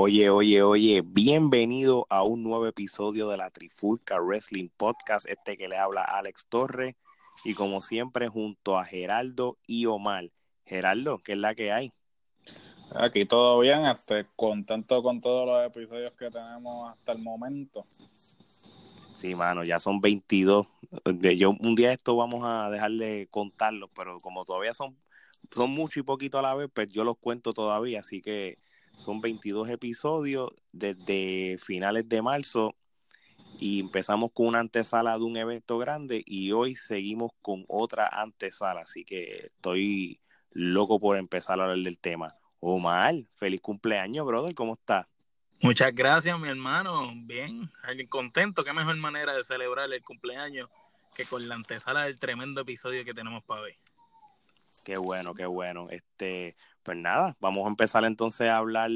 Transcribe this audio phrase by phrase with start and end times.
[0.00, 5.66] Oye, oye, oye, bienvenido a un nuevo episodio de la Trifulca Wrestling Podcast, este que
[5.66, 6.96] le habla Alex Torre
[7.44, 10.30] y como siempre junto a Geraldo y Omar.
[10.64, 11.92] Geraldo, ¿qué es la que hay?
[12.94, 17.84] Aquí todo bien, este, contento con todos los episodios que tenemos hasta el momento.
[19.16, 20.68] Sí, mano, ya son 22.
[21.06, 24.96] De- Yo, un día esto vamos a dejar de contarlos, pero como todavía son,
[25.52, 28.58] son mucho y poquito a la vez, pues yo los cuento todavía, así que
[28.98, 32.74] son 22 episodios desde finales de marzo
[33.58, 38.82] y empezamos con una antesala de un evento grande y hoy seguimos con otra antesala,
[38.82, 40.20] así que estoy
[40.52, 42.34] loco por empezar a hablar del tema.
[42.60, 45.06] Omar, feliz cumpleaños, brother, ¿cómo estás?
[45.60, 47.12] Muchas gracias, mi hermano.
[47.14, 47.70] Bien,
[48.08, 48.62] contento.
[48.62, 50.68] Qué mejor manera de celebrar el cumpleaños
[51.16, 53.74] que con la antesala del tremendo episodio que tenemos para hoy.
[54.84, 55.88] Qué bueno, qué bueno.
[55.90, 56.56] Este,
[56.88, 58.90] pues nada, vamos a empezar entonces a hablar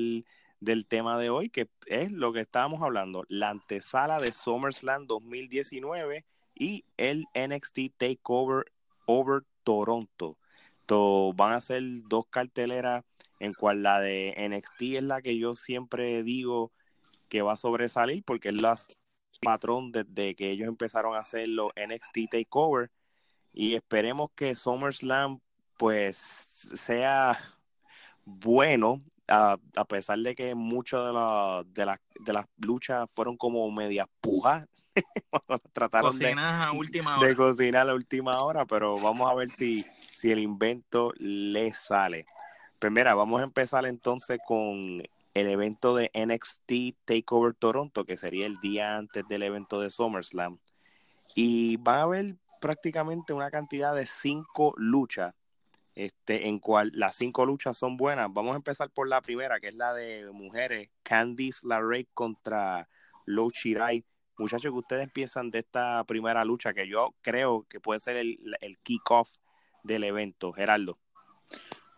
[0.61, 6.25] del tema de hoy, que es lo que estábamos hablando, la antesala de SummerSlam 2019
[6.55, 8.73] y el NXT Takeover
[9.05, 10.39] Over Toronto.
[10.87, 13.05] To- van a ser dos carteleras
[13.41, 16.73] en cual la de NXT es la que yo siempre digo
[17.29, 18.79] que va a sobresalir porque es la
[19.43, 22.91] patrón desde que ellos empezaron a hacer los NXT Takeover
[23.53, 25.41] y esperemos que SummerSlam
[25.77, 27.39] pues sea
[28.25, 33.37] bueno a, a pesar de que muchas de, la- de, las- de las luchas fueron
[33.37, 34.67] como medias pujas
[35.73, 37.37] trataron de, a última de hora.
[37.37, 42.27] cocinar a la última hora, pero vamos a ver si, si el invento le sale.
[42.79, 45.03] Pues mira, vamos a empezar entonces con
[45.35, 46.73] el evento de NXT
[47.07, 50.59] Takeover Toronto, que sería el día antes del evento de SummerSlam.
[51.35, 55.35] Y van a haber prácticamente una cantidad de cinco luchas,
[55.95, 58.29] este, en cual las cinco luchas son buenas.
[58.33, 62.89] Vamos a empezar por la primera, que es la de mujeres, Candice LeRae contra
[63.27, 64.05] Lo Shirai.
[64.39, 68.39] Muchachos, que ustedes piensan de esta primera lucha que yo creo que puede ser el,
[68.61, 69.31] el kickoff
[69.85, 70.99] del evento, Geraldo.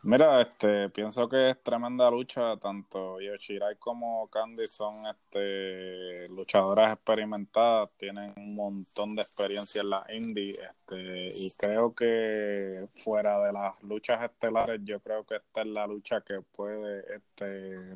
[0.06, 7.96] Mira, este, pienso que es tremenda lucha, tanto Yoshirai como Candy son este, luchadoras experimentadas,
[7.96, 13.82] tienen un montón de experiencia en la indie, este, y creo que fuera de las
[13.82, 17.94] luchas estelares, yo creo que esta es la lucha que puede este,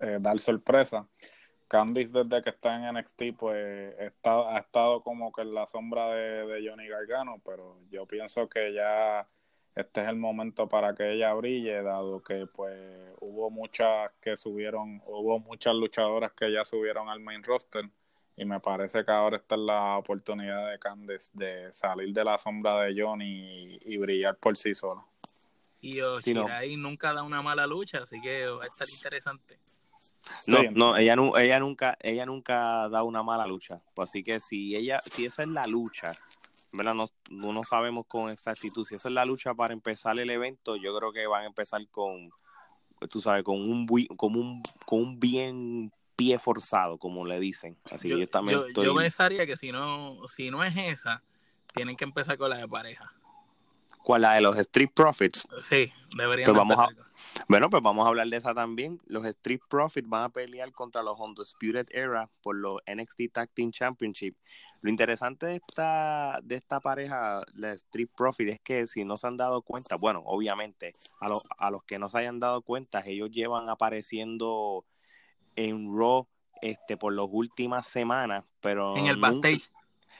[0.00, 1.06] eh, dar sorpresa.
[1.68, 6.08] Candice desde que está en NXT pues está, ha estado como que en la sombra
[6.10, 9.26] de, de Johnny Gargano, pero yo pienso que ya
[9.76, 12.74] este es el momento para que ella brille, dado que pues
[13.20, 17.88] hubo muchas que subieron, hubo muchas luchadoras que ya subieron al main roster
[18.36, 22.36] y me parece que ahora esta es la oportunidad de Candice de salir de la
[22.38, 25.04] sombra de Johnny y, y brillar por sí sola.
[25.80, 26.46] Y Sí, no.
[26.78, 29.58] Nunca da una mala lucha, así que va a estar interesante.
[30.46, 30.68] No, Sí.
[30.72, 33.80] no, ella, ella nunca, ella nunca da una mala lucha.
[33.94, 36.12] Pues así que si ella, si esa es la lucha,
[36.72, 36.94] ¿verdad?
[36.94, 38.84] No, no, no sabemos con exactitud.
[38.84, 41.86] Si esa es la lucha para empezar el evento, yo creo que van a empezar
[41.88, 42.30] con,
[43.10, 47.76] tú sabes, con un, con un, con un bien pie forzado, como le dicen.
[47.90, 48.84] Así que yo también yo, estoy.
[48.84, 51.22] yo pensaría que si no, si no es esa,
[51.74, 53.12] tienen que empezar con la de pareja.
[54.06, 54.22] ¿Cuál?
[54.22, 55.48] La de los Street Profits.
[55.60, 56.86] Sí, deberían Pues vamos a-
[57.48, 59.00] Bueno, pues vamos a hablar de esa también.
[59.06, 63.72] Los Street Profits van a pelear contra los Undisputed Era por los NXT Tag Team
[63.72, 64.36] Championship.
[64.80, 69.26] Lo interesante de esta, de esta pareja, la Street Profits, es que si no se
[69.26, 73.02] han dado cuenta, bueno, obviamente, a, los a los que no se hayan dado cuenta,
[73.04, 74.84] ellos llevan apareciendo
[75.56, 76.28] en Raw
[76.62, 79.68] este, por las últimas semanas, pero En el nunca- backstage.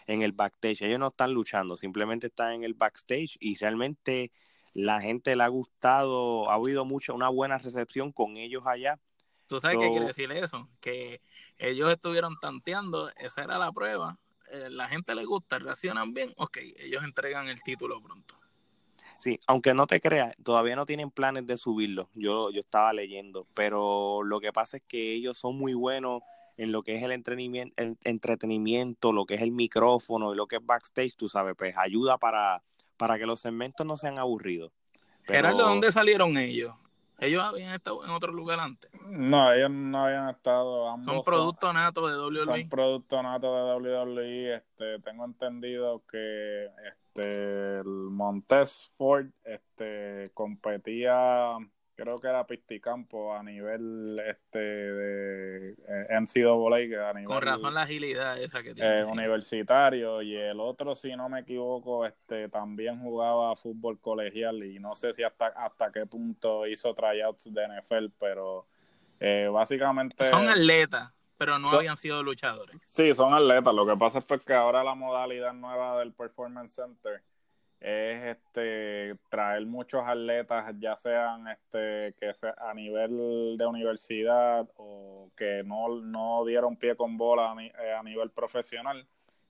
[0.07, 0.83] En el backstage.
[0.83, 4.33] Ellos no están luchando, simplemente están en el backstage y realmente
[4.75, 8.99] la gente le ha gustado, ha habido mucha, una buena recepción con ellos allá.
[9.47, 10.69] ¿Tú sabes So- qué quiere decir eso?
[10.81, 11.21] Que
[11.59, 14.19] ellos estuvieron tanteando, esa era la prueba.
[14.51, 18.37] Eh, la gente le gusta, reaccionan bien, ok, ellos entregan el título pronto.
[19.19, 22.11] Sí, aunque no te creas, todavía no tienen planes de subirlo.
[22.15, 26.23] Yo, yo estaba leyendo, pero lo que pasa es que ellos son muy buenos
[26.57, 30.47] en lo que es el entretenimiento, el entretenimiento, lo que es el micrófono y lo
[30.47, 32.63] que es backstage, tú sabes, pues ayuda para,
[32.97, 34.73] para que los segmentos no sean aburridos.
[35.27, 36.75] Pero- Gerardo, ¿dónde salieron ellos?
[37.19, 38.91] Ellos habían estado en otro lugar antes.
[39.09, 40.87] No, ellos no habían estado.
[40.91, 42.45] Ambos Son productos natos de WWE.
[42.61, 44.57] son producto nato de WWE.
[44.57, 46.67] Este, tengo entendido que
[47.17, 51.57] este, el Montes Ford este, competía,
[51.97, 57.75] creo que era Pisticampo a nivel este, de eh, NCAA, que a nivel Con razón
[57.75, 59.01] la agilidad esa que tiene.
[59.01, 60.23] eh, universitario.
[60.23, 64.63] Y el otro, si no me equivoco, este, también jugaba fútbol colegial.
[64.65, 68.67] Y no sé si hasta, hasta qué punto hizo tryouts de NFL, pero
[69.19, 70.25] eh, básicamente.
[70.27, 72.81] Son atletas, pero no Son- habían sido luchadores.
[72.83, 73.75] Sí, son atletas.
[73.75, 77.23] Lo que pasa es pues que ahora la modalidad nueva del Performance Center
[77.81, 85.31] es este traer muchos atletas, ya sean este que sea a nivel de universidad o
[85.37, 89.07] que no, no dieron pie con bola a, ni- eh, a nivel profesional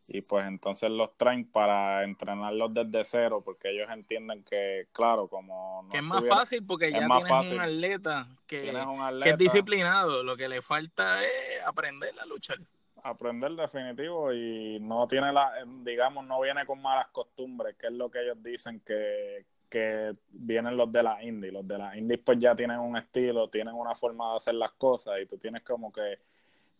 [0.08, 5.82] y pues entonces los traen para entrenarlos desde cero porque ellos entienden que claro como
[5.82, 7.54] no que es más fácil porque ya tienes fácil.
[7.54, 10.22] un atleta que, tienes un que atleta, es disciplinado.
[10.22, 11.30] Lo que le falta es
[11.66, 12.58] aprender a luchar.
[13.08, 18.10] Aprender definitivo y no tiene la, digamos, no viene con malas costumbres, que es lo
[18.10, 21.52] que ellos dicen que, que vienen los de la indie.
[21.52, 24.72] Los de la indie pues ya tienen un estilo, tienen una forma de hacer las
[24.72, 26.18] cosas y tú tienes como que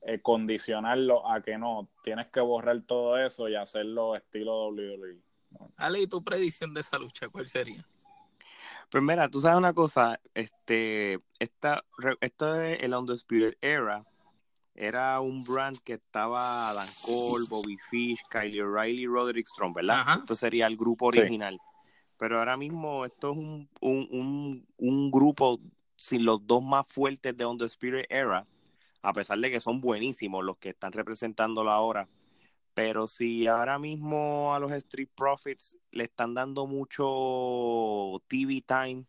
[0.03, 5.19] eh, condicionarlo a que no, tienes que borrar todo eso y hacerlo estilo WWE.
[5.77, 7.85] Ale, ¿y tu predicción de esa lucha cuál sería?
[8.91, 14.05] Pues mira, tú sabes una cosa, este, esta, re- esto es el Undisputed Era,
[14.77, 20.01] era un brand que estaba Dan Cole, Bobby Fish, Kylie O'Reilly, Roderick Strong, ¿verdad?
[20.01, 20.15] Ajá.
[20.21, 21.21] Esto sería el grupo Sí.
[21.21, 21.59] original.
[22.19, 25.61] Pero ahora mismo esto es un, un, un, un grupo
[25.97, 28.47] sin los dos más fuertes de Undisputed Era,
[29.03, 32.09] a pesar de que son buenísimos los que están representándolo ahora.
[32.75, 39.05] Pero si ahora mismo a los Street Profits le están dando mucho TV time,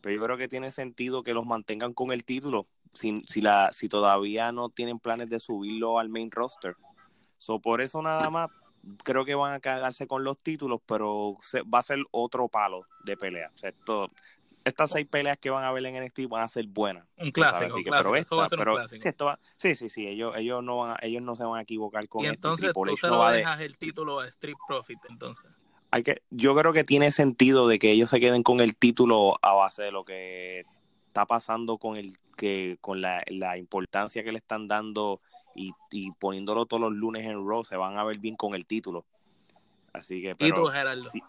[0.00, 3.70] pero yo creo que tiene sentido que los mantengan con el título, si, si, la,
[3.72, 6.76] si todavía no tienen planes de subirlo al main roster.
[7.38, 8.48] So, por eso nada más
[9.04, 12.86] creo que van a quedarse con los títulos, pero se- va a ser otro palo
[13.04, 13.50] de pelea.
[13.54, 14.10] O sea, esto-
[14.64, 17.04] estas seis peleas que van a ver en NXT van a ser buenas.
[17.18, 18.10] Un clásico, así que- clásico.
[18.12, 19.02] pero eso va a esta- ser pero- un clásico.
[19.02, 21.58] sí, esto va- sí, sí, sí, ellos, ellos, no van a- ellos no se van
[21.58, 22.34] a equivocar con y esto.
[22.48, 25.50] entonces tú se no lo de- dejas el título a Street Profit, entonces.
[25.92, 29.34] hay que, yo creo que tiene sentido de que ellos se queden con el título
[29.42, 30.64] a base de lo que
[31.16, 35.22] está pasando con el que con la, la importancia que le están dando
[35.54, 38.66] y, y poniéndolo todos los lunes en Raw se van a ver bien con el
[38.66, 39.06] título
[39.94, 41.08] así que y tú, Gerardo.
[41.08, 41.22] sí.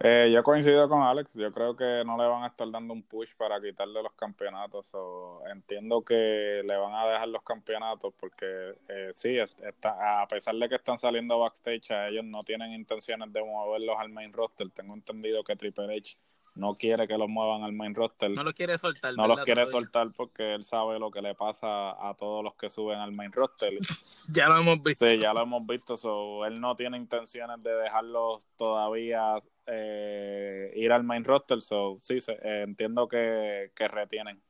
[0.00, 3.02] Eh, yo coincido con Alex, yo creo que no le van a estar dando un
[3.02, 4.90] push para quitarle los campeonatos.
[4.92, 10.28] o entiendo que le van a dejar los campeonatos porque eh, sí, es- está, a
[10.28, 14.30] pesar de que están saliendo backstage, a ellos no tienen intenciones de moverlos al main
[14.34, 14.68] roster.
[14.68, 16.18] Tengo entendido que Triple H
[16.56, 18.30] no quiere que los muevan al main roster.
[18.30, 19.14] No los quiere soltar.
[19.14, 19.80] No ¿verdad, los quiere todavía?
[19.80, 23.32] soltar porque él sabe lo que le pasa a todos los que suben al main
[23.32, 23.74] roster.
[24.32, 25.08] Ya lo hemos visto.
[25.08, 25.96] Sí, ya lo hemos visto.
[25.96, 31.62] So, él no tiene intenciones de dejarlos todavía eh, ir al main roster.
[31.62, 34.42] So, sí, se- eh, entiendo que, que retienen.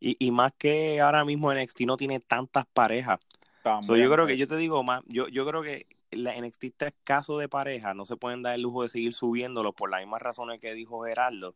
[0.00, 3.20] y, y más que ahora mismo NXT no tiene tantas parejas
[3.62, 6.64] También, So, yo creo que yo te digo más, yo, yo creo que la NXT
[6.64, 10.00] está escaso de pareja, no se pueden dar el lujo de seguir subiéndolo por las
[10.00, 11.54] mismas razones que dijo Gerardo.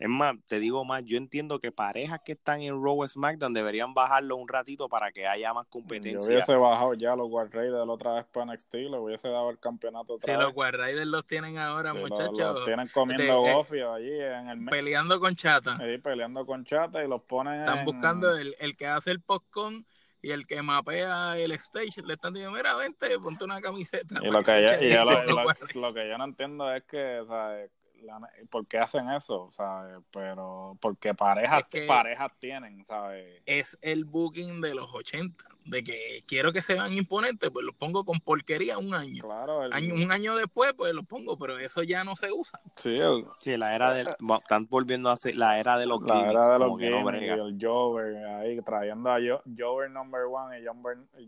[0.00, 3.94] Es más, te digo más, yo entiendo que parejas que están en Raw SmackDown deberían
[3.94, 6.34] bajarlo un ratito para que haya más Yo competencia.
[6.34, 9.58] hubiese bajado ya los War Raiders la otra vez para NXT, le hubiese dado el
[9.60, 10.56] campeonato Si otra los vez.
[10.56, 14.48] War Raiders los tienen ahora, Sí, muchachos, los tienen comiendo de- eh, gofio allí en
[14.48, 15.76] el mes, peleando con chata.
[15.80, 19.20] ahí peleando con chata y los ponen Están en- buscando el, el que hace el
[19.20, 19.86] postcon
[20.24, 22.02] y el que mapea el stage.
[22.02, 24.20] Le están diciendo, mira, vente, ponte una camiseta.
[24.22, 26.24] Y lo que, yo, eche y yo lo, ese lo- War lo que yo no
[26.24, 27.58] entiendo es que, o sea,
[28.04, 28.20] la-
[28.50, 29.48] ¿por qué hacen eso?
[29.50, 29.98] ¿sabes?
[30.12, 33.42] Pero porque parejas, Es que- parejas tienen, ¿sabes?
[33.46, 37.74] es el booking de los 80, de que quiero que se vean imponentes, pues los
[37.74, 39.22] pongo con porquería un año.
[39.24, 42.60] Claro, el- Año- un año después, pues los pongo, pero eso ya no se usa.
[42.76, 44.16] sí, el- Sí, la era de, va-
[44.48, 47.36] están volviendo a hacer la era de los la gimmicks, era de los brega.
[47.36, 50.64] y el Jover ahí trayendo a Jo- Jover number one y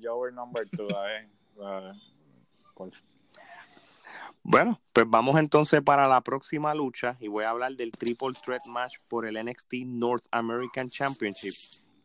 [0.05, 1.27] Jover, number two ahí.
[1.57, 2.13] ¿sabes?
[2.75, 2.91] Por-
[4.49, 8.65] Bueno, pues vamos entonces para la próxima lucha y voy a hablar del Triple Threat
[8.67, 11.53] Match por el NXT North American Championship.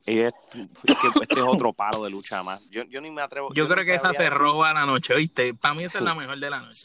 [0.07, 2.67] Y es- es que este es otro palo de lucha más.
[2.71, 3.53] Yo, yo ni me atrevo.
[3.53, 5.53] Yo, ni creo que esa se decir- roba la noche, ¿viste?
[5.53, 6.05] Para mí esa es Sí.
[6.05, 6.83] la mejor de la noche.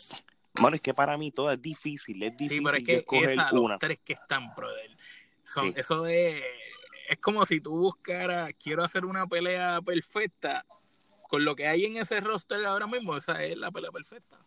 [0.60, 2.96] Mano, es que para mí todo es difícil, es Sí, difícil pero es yo que
[2.98, 3.68] escoger esa, una.
[3.70, 4.90] los tres que están, brother.
[5.44, 5.74] Son, Sí.
[5.76, 6.42] Eso es,
[7.08, 10.66] es como si tú buscaras, quiero hacer una pelea perfecta.
[11.28, 14.38] Con lo que hay en ese roster ahora mismo, esa es la pelea perfecta.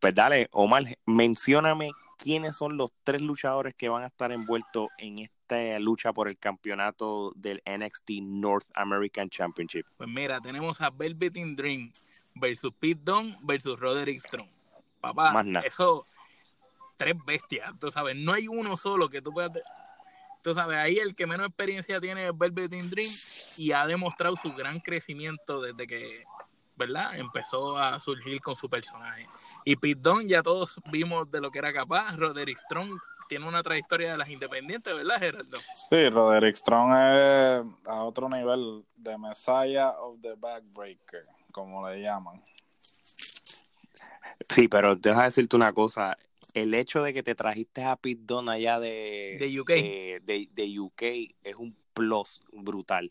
[0.00, 5.18] Pues dale, Omar, mencióname quiénes son los tres luchadores que van a estar envueltos en
[5.20, 9.86] esta lucha por el campeonato del NXT North American Championship.
[9.96, 11.92] Pues mira, tenemos a Velveteen Dream
[12.34, 14.48] versus Pete Dunne versus Roderick Strong.
[15.00, 15.66] Papá, Más nada.
[15.66, 16.06] eso,
[16.96, 19.52] tres bestias, tú sabes, no hay uno solo que tú puedas...
[20.42, 23.10] Tú sabes, ahí el que menos experiencia tiene es Velveteen Dream
[23.56, 26.22] y ha demostrado su gran crecimiento desde que,
[26.76, 27.16] ¿verdad?
[27.18, 29.26] Empezó a surgir con su personaje.
[29.64, 32.16] Y Pete Dunne ya todos vimos de lo que era capaz.
[32.16, 35.58] Roderick Strong tiene una trayectoria de las independientes, ¿verdad, Gerardo?
[35.90, 42.40] Sí, Roderick Strong es a otro nivel de Messiah of the Backbreaker, como le llaman.
[44.48, 46.16] Sí, pero deja decirte una cosa.
[46.54, 49.68] El hecho de que te trajiste a Pete Dunne allá de, De UK.
[49.70, 51.02] de, de- de UK
[51.42, 53.10] es un plus brutal.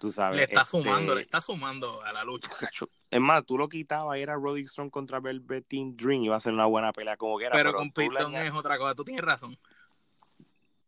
[0.00, 0.36] Tú sabes.
[0.36, 2.50] Le está este, sumando, le está sumando a la lucha.
[2.58, 6.24] Cacho, Es más, tú lo quitabas y era Roderick Strong contra Velveteen Dream.
[6.24, 7.52] Iba a ser una buena pelea como quiera.
[7.52, 8.94] Pero, Pero, con añades- es otra cosa.
[8.94, 9.58] Tú tienes razón.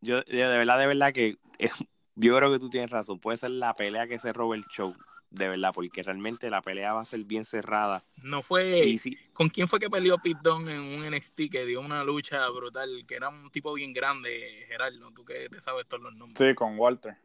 [0.01, 1.71] yo, yo de verdad, de verdad que eh,
[2.15, 3.19] yo creo que tú tienes razón.
[3.19, 4.95] Puede ser la pelea que se roba el show.
[5.29, 8.03] De verdad, porque realmente la pelea va a ser bien cerrada.
[8.23, 8.97] No fue.
[9.33, 13.05] ¿Con quién fue que peleó Dunne en un NXT que dio una lucha brutal?
[13.07, 15.11] Que era un tipo bien grande, Gerardo.
[15.11, 16.39] Tú que te sabes todos los nombres.
[16.39, 17.17] Sí, con Walter.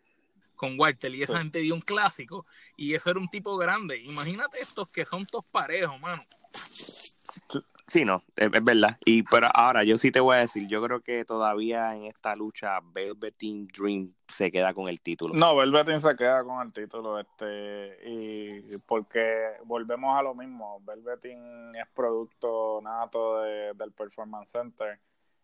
[0.62, 1.14] Con Walter.
[1.16, 1.40] Y esa Sí.
[1.40, 2.46] gente dio un clásico.
[2.78, 3.98] Y eso era un tipo grande.
[3.98, 6.24] Imagínate estos que son todos parejos, mano.
[7.88, 8.98] sí, no, es, es verdad.
[9.06, 12.36] Y pero ahora yo sí te voy a decir, yo creo que todavía en esta
[12.36, 15.34] lucha Velveteen Dream se queda con el título.
[15.34, 21.76] No, Velveteen se queda con el título, este, y porque volvemos a lo mismo, Velveteen
[21.76, 25.00] es producto nato de- del Performance Center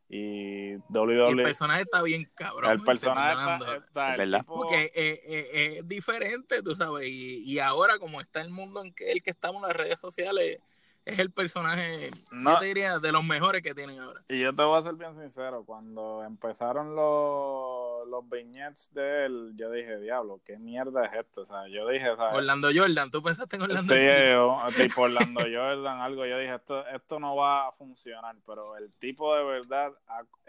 [0.10, 2.72] y Y el WWE, personaje está bien cabrón.
[2.72, 3.66] el personaje Fernando.
[3.74, 4.40] está, está- el ¿Verdad?
[4.42, 8.82] tipo- Porque eh, eh, es diferente, tú sabes, y, y ahora como está el mundo
[8.84, 10.60] en que el que estamos en las redes sociales,
[11.08, 12.54] es el personaje, No.
[12.54, 14.22] yo te diría, de los mejores que tienen ahora.
[14.28, 19.54] Y yo te voy a ser bien sincero, cuando empezaron los, los vignettes de él,
[19.56, 21.42] yo dije, diablo, ¿qué mierda es esto?
[21.42, 22.36] O sea, yo dije, ¿sabes?
[22.38, 24.32] Orlando Jordan, ¿tú pensaste en Orlando Sí, Jordan?
[24.32, 28.92] yo, tipo Orlando Jordan, algo, yo dije, esto, esto no va a funcionar, pero el
[28.94, 29.94] tipo de verdad,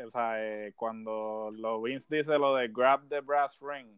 [0.05, 3.88] o sea, eh, cuando lo Vince dice lo de grab the brass ring,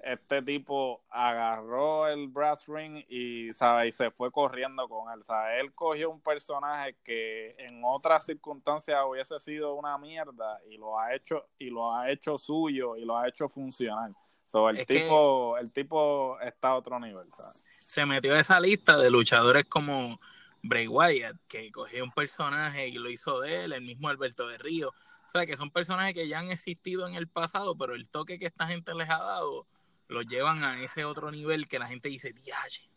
[0.00, 3.88] este tipo agarró el brass ring y, ¿sabe?
[3.88, 5.20] y se fue corriendo con él,
[5.58, 11.14] él cogió un personaje que en otras circunstancias hubiese sido una mierda y lo ha
[11.14, 14.10] hecho y lo ha hecho suyo y lo ha hecho funcionar.
[14.46, 17.64] So, el Es tipo, el tipo está a otro nivel, ¿sabes?
[17.80, 20.20] Se metió a esa lista de luchadores como
[20.62, 24.58] Bray Wyatt, que cogió un personaje y lo hizo de él, el mismo Alberto de
[24.58, 24.90] Río.
[24.90, 28.38] O sea, que son personajes que ya han existido en el pasado, pero el toque
[28.38, 29.66] que esta gente les ha dado
[30.08, 32.88] los llevan a ese otro nivel que la gente dice, diache.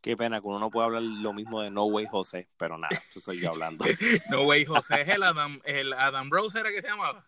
[0.00, 2.94] Qué pena que uno no puede hablar lo mismo de No Way José, pero nada,
[3.08, 3.84] eso soy yo hablando.
[4.30, 7.24] No, güey, José es el Adam, el Adam Rose, ¿era que se llamaba?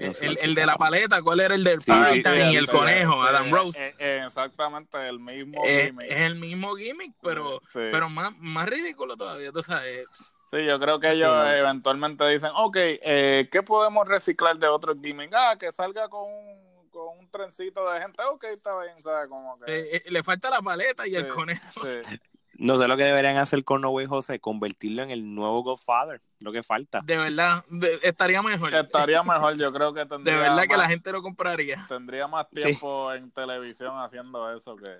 [0.00, 3.12] El, de la paleta, ¿cuál era el del Sí, y el sí, conejo?
[3.22, 3.86] sí, Adam Rose.
[3.86, 6.10] eh, eh, exactamente el mismo Eh, gimmick.
[6.10, 7.80] es el mismo gimmick, pero, Sí.
[7.90, 10.06] pero más, más ridículo todavía, tú sabes.
[10.50, 11.50] Sí, yo creo que Sí, ellos no.
[11.50, 15.34] eventualmente dicen, ok, eh, ¿qué podemos reciclar de otros gimmicks?
[15.36, 18.22] Ah, que salga con un, con un trencito de gente.
[18.30, 19.28] Ok, está bien, ¿sabes?
[19.28, 19.64] Como que...
[19.80, 21.82] Eh, eh, le falta la paleta y el conejo.
[21.82, 22.18] sí.
[22.58, 26.20] No sé lo que deberían hacer con No Way José, convertirlo en el nuevo Godfather,
[26.40, 27.00] lo que falta.
[27.02, 28.72] De verdad, de- estaría mejor.
[28.74, 31.82] Estaría mejor, yo creo que De tendría, verdad que más, la gente lo compraría.
[31.88, 32.62] tendría más Sí.
[32.62, 34.96] tiempo en televisión haciendo eso que...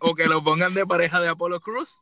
[0.00, 2.00] O que lo pongan de pareja de Apollo Cruz.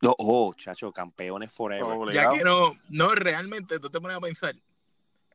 [0.00, 1.84] No, oh, chacho, campeones forever.
[1.86, 1.92] Ya
[2.30, 2.34] Obligado.
[2.36, 4.54] que no, no, realmente, tú te pones a pensar.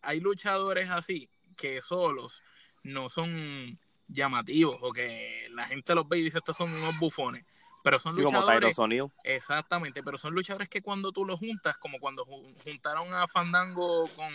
[0.02, 2.42] Hay luchadores así que solos
[2.84, 7.46] no son llamativos o que la gente los ve y dice estos son unos bufones.
[7.84, 8.78] Pero son Sí, como luchadores.
[8.80, 9.12] O'Neill.
[9.24, 14.04] Exactamente, pero son luchadores que cuando tú los juntas, como cuando ju- juntaron a Fandango
[14.16, 14.34] con,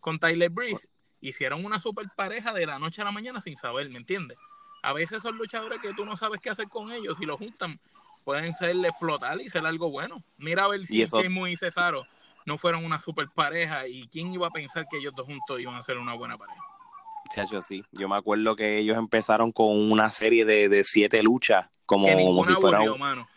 [0.00, 0.88] con Tyler Breeze,
[1.20, 4.38] hicieron una super pareja de la noche a la mañana sin saber, ¿me entiendes?
[4.82, 7.78] A veces son luchadores que tú no sabes qué hacer con ellos y los juntan,
[8.24, 10.22] pueden ser explotar y ser algo bueno.
[10.38, 12.06] Mira a ver si Y eso- Sheamus y Cesaro
[12.44, 15.74] no fueron una super pareja y quién iba a pensar que ellos dos juntos iban
[15.76, 16.60] a ser una buena pareja.
[17.34, 17.82] Chacho, sí.
[17.92, 22.44] Yo me acuerdo que ellos empezaron con una serie de, de siete luchas, como, como
[22.44, 23.28] si fuera aburrió, un- mano.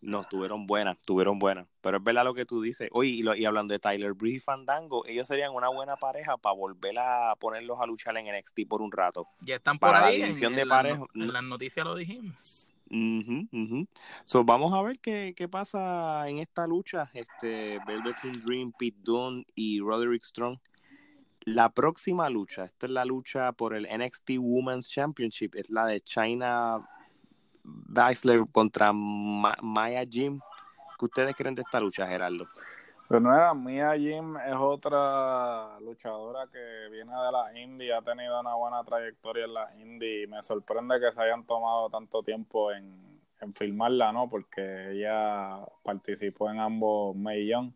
[0.00, 1.66] No, tuvieron buenas, tuvieron buenas.
[1.80, 2.90] Pero es verdad lo que tú dices.
[2.92, 6.36] Oye, y, lo- y hablando de Tyler Breeze y Fandango, ellos serían una buena pareja
[6.36, 9.24] para volver a ponerlos a luchar en NXT por un rato.
[9.40, 10.20] Ya están por Para la ahí.
[10.22, 12.73] división en, de pareja, no- en las noticias lo dijimos.
[12.90, 13.88] Ujú, ujú.
[14.24, 17.10] So, vamos a ver qué, qué pasa en esta lucha.
[17.14, 20.58] Este, Velveteen Dream, Pete Dunne y Roderick Strong.
[21.46, 26.00] La próxima lucha, esta es la lucha por el NXT Women's Championship, es la de
[26.00, 26.80] China
[27.62, 30.40] Baszler contra Ma- Maya Jim.
[30.98, 32.48] ¿Qué ustedes creen de esta lucha, Gerardo?
[33.06, 38.54] Pues nueva, Mia Jim es otra luchadora que viene de la indie, ha tenido una
[38.54, 43.20] buena trayectoria en la indie y me sorprende que se hayan tomado tanto tiempo en,
[43.40, 44.28] en filmarla, ¿no?
[44.28, 47.72] Porque ella participó en ambos Young.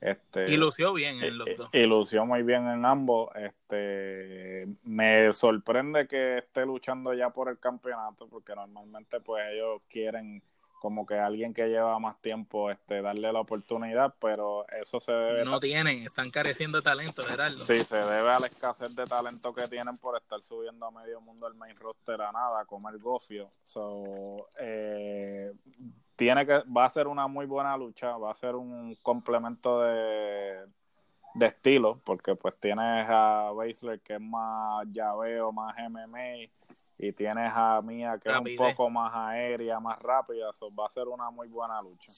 [0.00, 1.68] Este, y lució bien en los dos.
[1.72, 3.30] Y, lució muy bien en ambos.
[3.34, 10.42] Este, me sorprende que esté luchando ya por el campeonato, porque normalmente pues ellos quieren
[10.78, 15.44] como que alguien que lleva más tiempo este darle la oportunidad, pero eso se debe
[15.44, 17.58] no tienen, están careciendo de talento, Gerardo.
[17.58, 21.20] Sí, se debe a la escasez de talento que tienen por estar subiendo a medio
[21.20, 23.50] mundo el main roster a nada, como el gofio.
[23.62, 25.52] So, eh,
[26.16, 30.64] tiene que va a ser una muy buena lucha, va a ser un complemento de
[31.34, 36.48] de estilo, porque pues tienes a Baszler que es más llaveo, más MMA,
[36.98, 40.90] y tienes a Mia que es un poco más aérea, más rápida, eso va a
[40.90, 42.12] ser una muy buena lucha.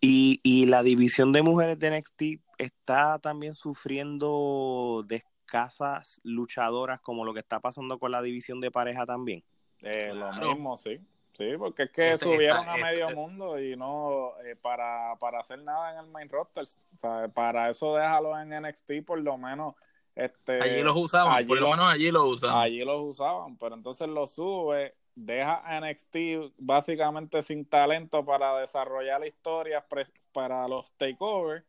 [0.00, 2.22] Y, y la división de mujeres de NXT
[2.58, 8.70] está también sufriendo de escasas luchadoras como lo que está pasando con la división de
[8.70, 9.42] pareja también.
[9.82, 11.00] Eh, Lo mismo, sí.
[11.32, 15.92] Sí, porque es que subieron a medio mundo y no eh, para, para hacer nada
[15.92, 16.64] en el main roster.
[16.64, 19.74] O sea, para eso déjalo en NXT por lo menos
[20.16, 22.56] este, allí los usaban, por lo menos allí los usaban.
[22.56, 26.16] Allí los usaban, pero entonces lo sube, deja a NXT
[26.56, 29.84] básicamente sin talento para desarrollar historias
[30.32, 31.66] para los takeovers.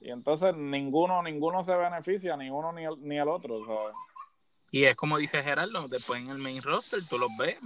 [0.00, 3.62] Y entonces ninguno, ninguno se beneficia, ni uno ni el, ni el otro,
[4.72, 7.56] Y es como dice Gerardo, después en el main roster tú los ves,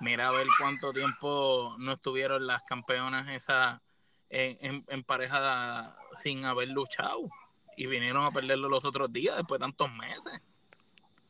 [0.00, 3.80] mira a ver cuánto tiempo no estuvieron las campeonas esas
[4.28, 7.28] en, en pareja sin haber luchado
[7.76, 10.40] y vinieron a perderlo los otros días después de tantos meses.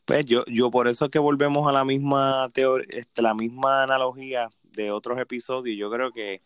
[0.04, 3.84] Pues yo, yo por eso es que volvemos a la misma teoría, este, la misma
[3.84, 5.78] analogía de otros episodios.
[5.78, 6.40] Yo creo que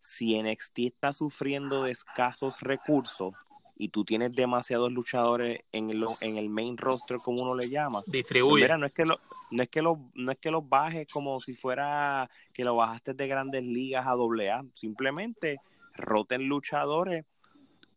[0.00, 3.34] si NXT está sufriendo de escasos recursos
[3.76, 8.02] y tú tienes demasiados luchadores en el, en el main roster, como uno le llama,
[8.06, 8.66] distribuye.
[8.66, 11.40] Pues no es que lo, no es que lo, no es que los bajes como
[11.40, 15.60] si fuera que lo bajaste de grandes ligas a doble A, simplemente
[15.94, 17.24] roten luchadores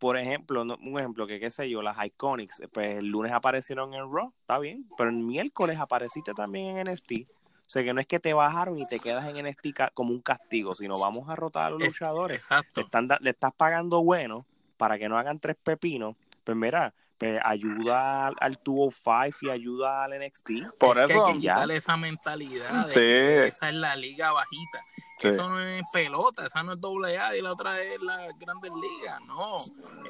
[0.02, 4.12] por ejemplo, un ejemplo que qué sé yo, las Iconics, pues el lunes aparecieron en
[4.12, 7.12] Raw, está bien, pero el miércoles apareciste también en NXT.
[7.20, 10.20] O sea que no es que te bajaron y te quedas en NXT como un
[10.20, 12.38] castigo, sino vamos a rotar a los luchadores.
[12.38, 12.80] Exacto.
[12.80, 14.44] están, le estás pagando bueno
[14.76, 16.16] para que no hagan tres pepinos.
[16.42, 20.50] Pues mira, pues ayuda al, 205 y ayuda al NXT.
[20.80, 24.80] Por eso que hay que quitarle esa mentalidad de que esa es la liga bajita.
[25.28, 28.72] Eso no es pelota, esa no es doble A y la otra es la Grandes
[28.72, 29.20] Ligas.
[29.26, 29.58] No,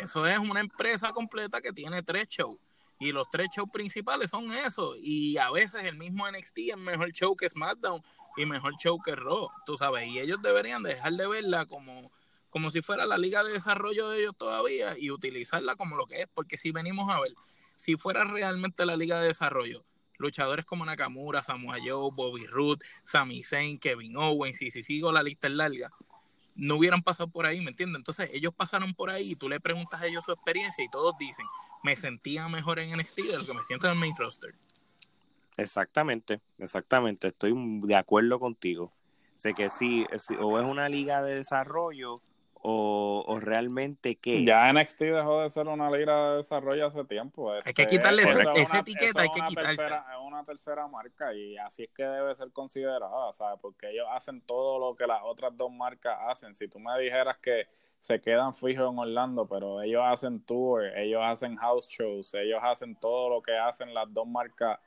[0.00, 2.58] eso es una empresa completa que tiene tres shows.
[2.98, 4.94] Y los tres shows principales son eso.
[4.96, 8.00] Y a veces el mismo NXT es mejor show que SmackDown
[8.36, 10.06] y mejor show que Raw, tú sabes.
[10.06, 11.98] Y ellos deberían dejar de verla como,
[12.48, 16.22] como si fuera la liga de desarrollo de ellos todavía y utilizarla como lo que
[16.22, 16.28] es.
[16.32, 17.32] Porque si venimos a ver,
[17.76, 19.84] si fuera realmente la liga de desarrollo,
[20.22, 25.22] luchadores como Nakamura, Samoa Joe, Bobby Roode, Sami Zayn, Kevin Owens, y si sigo la
[25.22, 25.90] lista es larga,
[26.54, 27.98] no hubieran pasado por ahí, ¿me entiendes?
[28.00, 31.16] Entonces ellos pasaron por ahí y tú le preguntas a ellos su experiencia y todos
[31.18, 31.46] dicen,
[31.82, 34.54] me sentía mejor en NXT de lo que me siento en el main roster.
[35.56, 38.92] Exactamente, exactamente, estoy de acuerdo contigo.
[39.34, 40.06] Sé que sí,
[40.40, 42.16] o es una liga de desarrollo
[42.64, 47.52] o, realmente qué Ya NXT dejó de ser una liga de desarrollo hace tiempo.
[47.52, 49.74] hay que este, quitarle esa, etiqueta, hay que quitarle.
[49.74, 53.58] Es una tercera marca y así es que debe ser considerada, ¿sabes?
[53.60, 56.54] Porque ellos hacen todo lo que las otras dos marcas hacen.
[56.54, 57.66] Si tú me dijeras que
[58.00, 62.94] se quedan fijos en Orlando, pero ellos hacen tour, ellos hacen house shows, ellos hacen
[62.94, 64.78] todo lo que hacen las dos marcas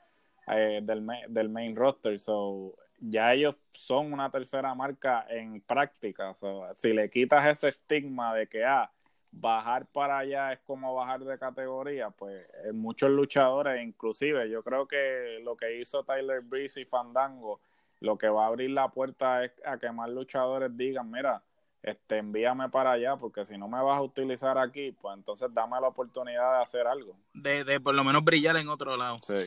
[0.48, 2.18] eh, del, del main roster.
[2.20, 6.34] So, ya ellos son una tercera marca en práctica.
[6.74, 8.90] si le quitas ese estigma de que ah,
[9.32, 14.88] bajar para allá es como bajar de categoría, pues eh, muchos luchadores, inclusive yo creo
[14.88, 17.60] que lo que hizo Tyler Breeze y Fandango,
[18.00, 21.42] lo que va a abrir la puerta es a que más luchadores digan, mira,
[21.84, 25.80] este, envíame para allá, porque si no me vas a utilizar aquí, pues entonces dame
[25.80, 27.16] la oportunidad de hacer algo.
[27.34, 29.18] De, de por lo menos brillar en otro lado.
[29.20, 29.46] Sí.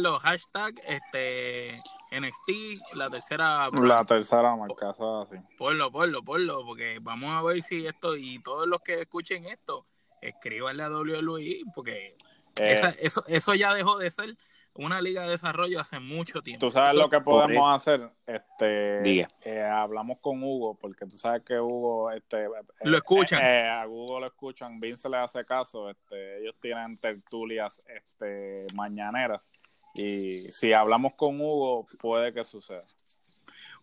[0.00, 1.78] los hashtag, este,
[2.20, 3.68] NXT, la tercera.
[3.70, 5.36] La tercera marca, así.
[5.56, 9.86] Ponlo, ponlo, ponlo, porque vamos a ver si esto y todos los que escuchen esto,
[10.20, 12.16] escríbanle a WWE, porque
[12.60, 12.94] eh.
[13.00, 14.36] eso, eso ya dejó de ser
[14.76, 16.66] una liga de desarrollo hace mucho tiempo.
[16.66, 21.58] Tú sabes lo que podemos hacer, este, eh, hablamos con Hugo, porque tú sabes que
[21.58, 22.46] Hugo, este,
[22.82, 27.82] lo escuchan, eh, a Hugo lo escuchan, Vince le hace caso, este, ellos tienen tertulias,
[27.86, 29.50] este, mañaneras
[29.94, 32.84] y si hablamos con Hugo, puede que suceda.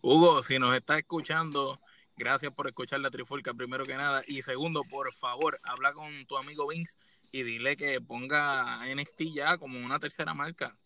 [0.00, 1.78] Hugo, si nos está escuchando,
[2.14, 4.22] Gracias por escuchar la Trifulca, primero que nada.
[4.26, 6.98] Y segundo, por favor, habla con tu amigo Vince
[7.32, 10.76] y dile que ponga NXT ya como una tercera marca.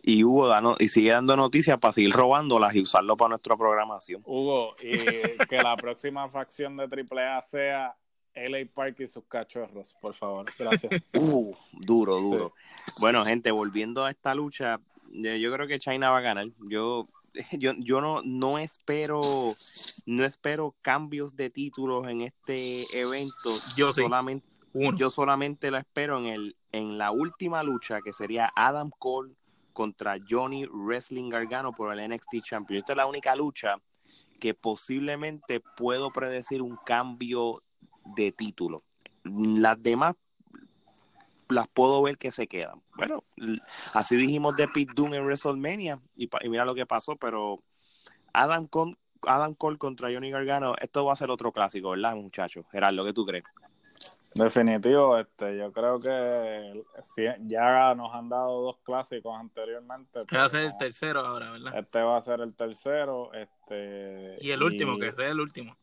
[0.00, 3.56] Y Hugo da no- y sigue dando noticias para seguir robándolas y usarlo para nuestra
[3.56, 4.22] programación.
[4.24, 4.92] Hugo, y
[5.50, 7.96] que la próxima facción de AAA sea
[8.34, 10.46] LA Park y sus cachorros, por favor.
[10.58, 11.08] Gracias.
[11.14, 12.54] Uh, duro, duro.
[12.98, 14.80] Bueno, gente, volviendo a esta lucha,
[15.12, 16.46] eh, yo creo que China va a ganar.
[16.68, 17.08] Yo,
[17.52, 19.22] yo, yo no, no espero,
[20.06, 23.50] no espero cambios de títulos en este evento.
[23.76, 24.02] Yo sí.
[24.02, 24.96] solamente, Uno.
[24.96, 29.34] yo solamente lo espero en el, en la última lucha que sería Adam Cole
[29.72, 32.78] contra Johnny Wrestling Gargano por el NXT Champion.
[32.78, 33.76] Esta es la única lucha
[34.40, 37.62] que posiblemente puedo predecir un cambio
[38.04, 38.82] de título.
[39.24, 40.14] Las demás
[41.48, 42.82] las puedo ver que se quedan.
[42.96, 43.24] Bueno,
[43.94, 47.62] así dijimos de Pete Dunne en WrestleMania y, pa- y mira lo que pasó, pero
[48.32, 52.64] Adam, con, Adam Cole contra Johnny Gargano, esto va a ser otro clásico, ¿verdad, muchachos?
[52.70, 53.44] Gerardo, ¿qué tú crees?
[54.34, 56.82] Definitivo, este, yo creo que
[57.46, 60.20] ya nos han dado dos clásicos anteriormente.
[60.20, 61.78] Este va a ser el tercero ahora, ¿verdad?
[61.78, 65.76] Este va a ser el tercero, este Y el último, que sea el último.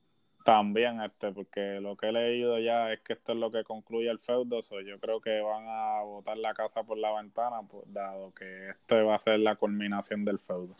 [0.43, 4.09] También, este, porque lo que he leído ya es que esto es lo que concluye
[4.09, 7.83] el feudo, so yo creo que van a botar la casa por la ventana, pues,
[7.87, 10.75] dado que este va a ser la culminación del feudo.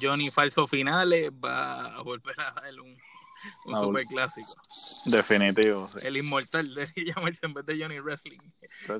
[0.00, 2.96] Johnny Falso Finales va a volver a dar un,
[3.66, 4.52] un super clásico.
[5.04, 5.98] Definitivo, sí.
[6.02, 8.38] El inmortal debería llamarse en vez de Johnny Wrestling.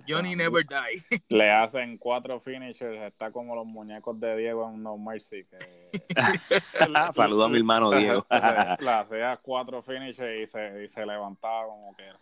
[0.09, 1.22] Johnny Never Die.
[1.28, 5.44] Le hacen cuatro finishers, está como los muñecos de Diego en No Mercy.
[5.44, 6.02] Que...
[7.14, 8.26] Saludo a mi hermano Diego.
[8.30, 12.18] Le hacía cuatro finishers y se, y se levantaba como que era.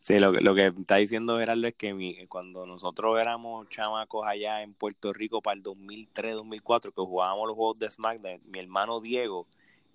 [0.00, 4.26] Sí, lo, que- lo que está diciendo Gerardo es que mi- cuando nosotros éramos chamacos
[4.26, 9.00] allá en Puerto Rico para el 2003-2004, que jugábamos los juegos de SmackDown, mi hermano
[9.00, 9.46] Diego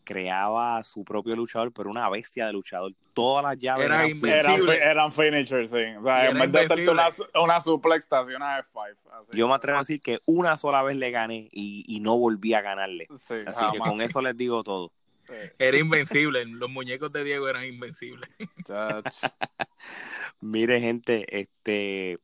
[0.03, 2.93] creaba su propio luchador, pero una bestia de luchador.
[3.13, 4.19] Todas las llaves Era eran.
[4.23, 5.83] Eran, eran finishers, sí.
[5.99, 7.07] O sea, Y en vez de hacerte una,
[7.41, 8.95] una suplex, te hacía una F5.
[9.11, 9.37] así.
[9.37, 12.53] Yo me atrevo a decir que una sola vez le gané y, y no volví
[12.53, 13.07] a ganarle.
[13.17, 14.91] Sí, Así que con eso les digo todo.
[15.27, 16.45] Sí, Era invencible.
[16.45, 18.29] Los muñecos de Diego eran invencibles.
[20.41, 22.19] Mire, gente, este,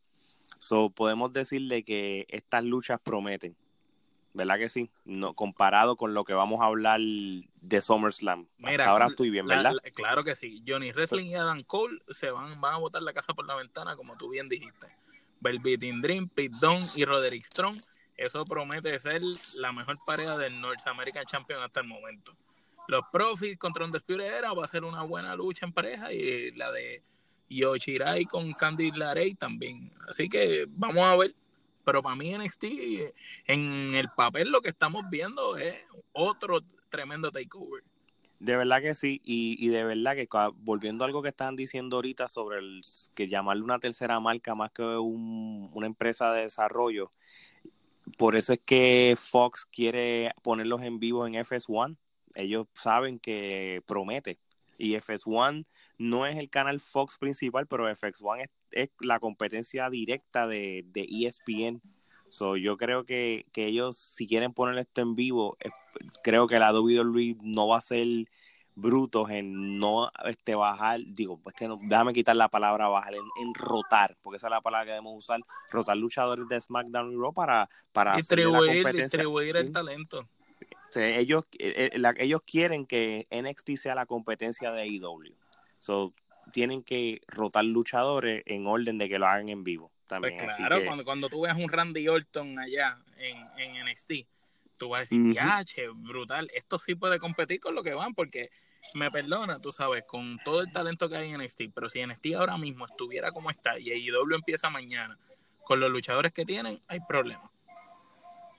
[0.59, 3.55] so, podemos decirle que estas luchas prometen,
[4.33, 4.89] ¿verdad que sí?
[5.05, 8.47] No, comparado con lo que vamos a hablar de SummerSlam.
[8.57, 9.73] Mira, Hasta ahora estoy bien, ¿verdad?
[9.83, 10.63] la- claro que sí.
[10.67, 13.95] Johnny Wrestling y Adam Cole se van, van a botar la casa por la ventana,
[13.95, 14.87] como tú bien dijiste.
[15.41, 17.77] Velveteen Dream, Pete Dunne y Roderick Strong.
[18.17, 19.21] Eso promete ser
[19.55, 22.33] la mejor pareja del North American Champion hasta el momento.
[22.89, 26.71] Los Profits contra Undisputed Era va a ser una buena lucha en pareja y la
[26.71, 27.01] de
[27.49, 29.91] Yoshirai con Candy Larey también.
[30.07, 31.33] Así que vamos a ver.
[31.89, 32.63] Pero para mí NXT
[33.47, 35.75] en el papel lo que estamos viendo es
[36.11, 37.83] otro tremendo takeover.
[38.39, 41.95] De verdad que sí, y, y de verdad que volviendo a algo que estaban diciendo
[41.97, 42.83] ahorita sobre el,
[43.15, 47.09] que llamarle una tercera marca más que un- una empresa de desarrollo,
[48.17, 51.97] por eso es que Fox quiere ponerlos en vivo en FS1.
[52.35, 54.37] Ellos saben que promete.
[54.77, 55.65] Y FS1
[55.97, 61.07] no es el canal Fox principal, pero FX1 es, es la competencia directa de, de
[61.09, 61.81] ESPN.
[62.29, 65.69] So, yo creo que, que ellos, si quieren poner esto en vivo, eh,
[66.23, 68.07] creo que la WWE no va a ser
[68.75, 73.23] brutos en no este bajar, digo, pues que no, déjame quitar la palabra bajar, en,
[73.41, 77.15] en rotar, porque esa es la palabra que debemos usar, rotar luchadores de SmackDown y
[77.15, 79.17] Raw para, para hacerle la distribuir, competencia.
[79.17, 79.61] distribuir Sí.
[79.61, 80.29] el talento.
[80.95, 85.35] Ellos, eh, eh, la- ellos quieren que NXT sea la competencia de AEW.
[85.77, 86.13] So,
[86.49, 90.41] tienen que rotar luchadores en orden de que lo hagan en vivo Pues también.
[90.49, 94.11] Así claro, que- cuando, cuando tú veas un Randy Orton allá en, en NXT,
[94.77, 98.13] tú vas a decir, ya, che, brutal, esto sí puede competir con lo que van,
[98.13, 98.49] porque
[98.93, 102.27] me perdona, tú sabes, con todo el talento que hay en NXT, pero si NXT
[102.37, 105.17] ahora mismo estuviera como está y AEW empieza mañana
[105.63, 107.49] con los luchadores que tienen, hay problemas.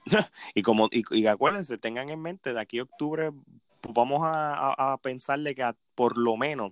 [0.55, 3.31] Y como y, y acuérdense, tengan en mente, de aquí a octubre
[3.81, 6.71] pues vamos a, a- a pensarle que a por lo menos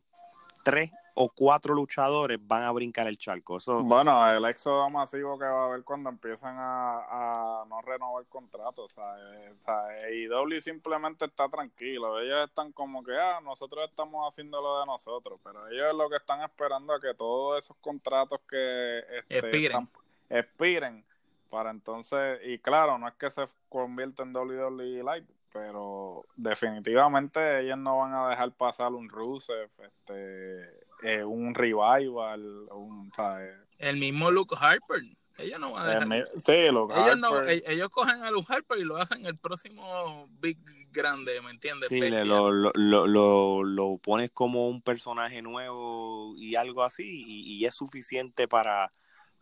[0.63, 3.57] tres o cuatro luchadores van a brincar el charco.
[3.57, 8.25] Eso, Bueno, el éxodo masivo que va a haber cuando empiezan a, a no renovar
[8.27, 8.91] contratos.
[8.91, 12.19] O sea, eh, o sea, AEW simplemente está tranquilo.
[12.19, 15.39] Ellos están como que, ah, nosotros estamos haciendo lo de nosotros.
[15.43, 19.65] Pero ellos lo que están esperando es que todos esos contratos que este, Expiren.
[19.71, 19.89] están-
[20.29, 21.05] expiren
[21.49, 27.77] para entonces, y claro, no es que se convierta en WWE Light, pero definitivamente ellos
[27.79, 33.55] no van a dejar pasar un Rusev, este, eh, un revival, un, ¿sabes?
[33.77, 35.01] El mismo Luke Harper,
[35.37, 36.07] Ellos no van a Eh, dejar.
[36.07, 37.49] mi- sí, Luke ellos, no, Harper.
[37.49, 40.57] e- ellos cogen a Luke Harper y lo hacen el próximo Big
[40.91, 41.87] Grande, ¿me entiendes?
[41.87, 47.53] Sí, lo, lo, lo, lo, lo pones como un personaje nuevo y algo así, y,
[47.57, 48.91] y es suficiente para,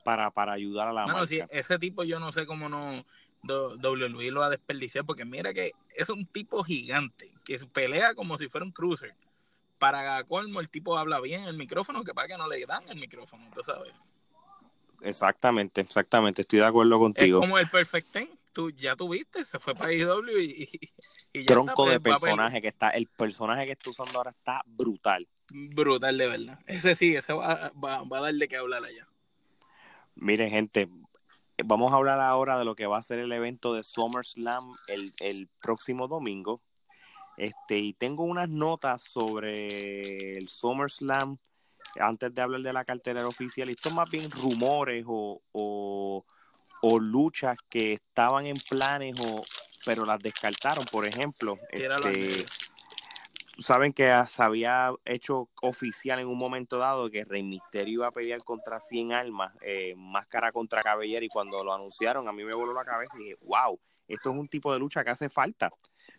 [0.04, 1.28] para, para ayudar a la Mano, marca.
[1.28, 3.04] sí, ese tipo yo no sé cómo no
[3.42, 8.38] do- WWE lo ha desperdiciado, porque mira que es un tipo gigante, que pelea como
[8.38, 9.16] si fuera un cruiser.
[9.80, 12.88] Para colmo, el tipo habla bien en el micrófono, que para que no le dan
[12.90, 13.94] el micrófono, tú sabes.
[15.02, 17.40] Exactamente, exactamente, estoy de acuerdo Es contigo.
[17.40, 20.70] como el Perfect Ten, tú ya tuviste, se fue para IW y,
[21.32, 24.18] y, y ya Tronco está, de pues, personaje que está, el personaje que está usando
[24.18, 25.28] ahora está brutal.
[25.54, 26.60] Brutal de verdad.
[26.66, 29.08] Ese sí, ese va, va, va a darle que hablar allá.
[30.16, 30.90] Miren, gente,
[31.64, 35.14] vamos a hablar ahora de lo que va a ser el evento de SummerSlam el,
[35.20, 36.62] el próximo domingo.
[37.38, 41.38] Este, y tengo unas notas sobre el SummerSlam
[42.00, 43.70] antes de hablar de la cartelera oficial.
[43.70, 46.26] Y esto más bien rumores o, o,
[46.82, 49.44] o luchas que estaban en planes, o,
[49.86, 50.86] pero las descartaron.
[50.86, 52.46] Por ejemplo, este,
[53.60, 58.12] saben que se había hecho oficial en un momento dado que Rey Misterio iba a
[58.12, 62.54] pelear contra 100 almas, eh, máscara contra cabellera, y cuando lo anunciaron a mí me
[62.54, 65.70] voló la cabeza y dije, wow, esto es un tipo de lucha que hace falta.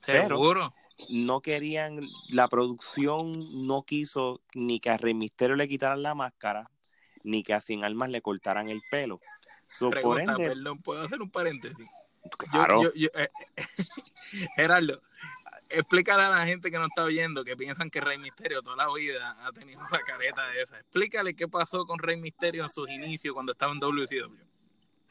[0.07, 0.74] pero- Seguro.
[1.11, 6.70] No querían, la producción no quiso ni que a Rey Misterio le quitaran la máscara,
[7.22, 9.20] ni que a 100 almas le cortaran el pelo.
[9.68, 11.87] So, por Pregunta, ende, perdón, ¿puedo hacer un paréntesis?
[12.24, 13.28] Yo- claro, yo- yo, eh,
[14.56, 15.02] Gerardo,
[15.68, 18.92] explícale a la gente que no está oyendo, que piensan que Rey Misterio toda la
[18.92, 20.78] vida ha tenido la careta de esa.
[20.78, 24.37] Explícale qué pasó con Rey Misterio en sus inicios cuando estaba en WCW.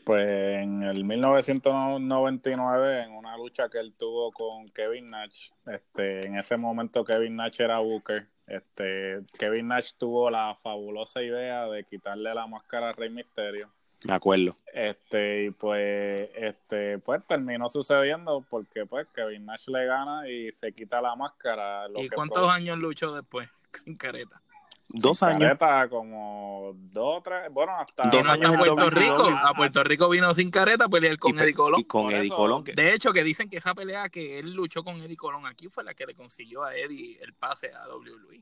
[0.08, 6.38] Pues en el 1999, en una lucha que él tuvo con Kevin Nash, este, en
[6.38, 8.26] ese momento Kevin Nash era Booker.
[8.48, 13.70] Este, Kevin Nash tuvo la fabulosa idea de quitarle la máscara a Rey Misterio.
[14.06, 14.56] me acuerdo.
[14.74, 20.72] Este, y pues, este, pues terminó sucediendo porque pues Kevin Nash le gana y se
[20.72, 21.90] quita la máscara.
[21.90, 23.50] Lo ¿Y que cuántos años luchó después?
[23.84, 24.42] Sin careta.
[24.90, 25.42] Dos años.
[25.42, 28.90] Careta, como dos tres, bueno, hasta Dos años a en Puerto.
[28.90, 29.30] Rico.
[29.44, 31.82] A Puerto Rico vino sin careta a pelear con y, Eddie Colón.
[31.82, 32.64] y con Por Eddie eso- Colón.
[32.64, 35.68] que- De hecho, que dicen que esa pelea que él luchó con Eddie Colón aquí
[35.70, 38.42] fue la que le consiguió a Eddie el pase a WWE.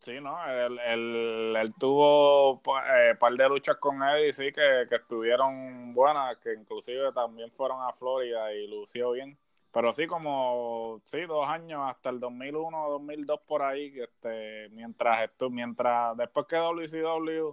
[0.00, 4.96] Sí, no, él, él, él tuvo un par de luchas con Eddie, sí, que, que
[4.96, 9.38] estuvieron buenas, que inclusive también fueron a Florida y lució bien.
[9.76, 15.50] Pero sí, como, sí, dos años, hasta el 2001 2002 por ahí, este, mientras esto,
[15.50, 17.52] mientras, después que WCW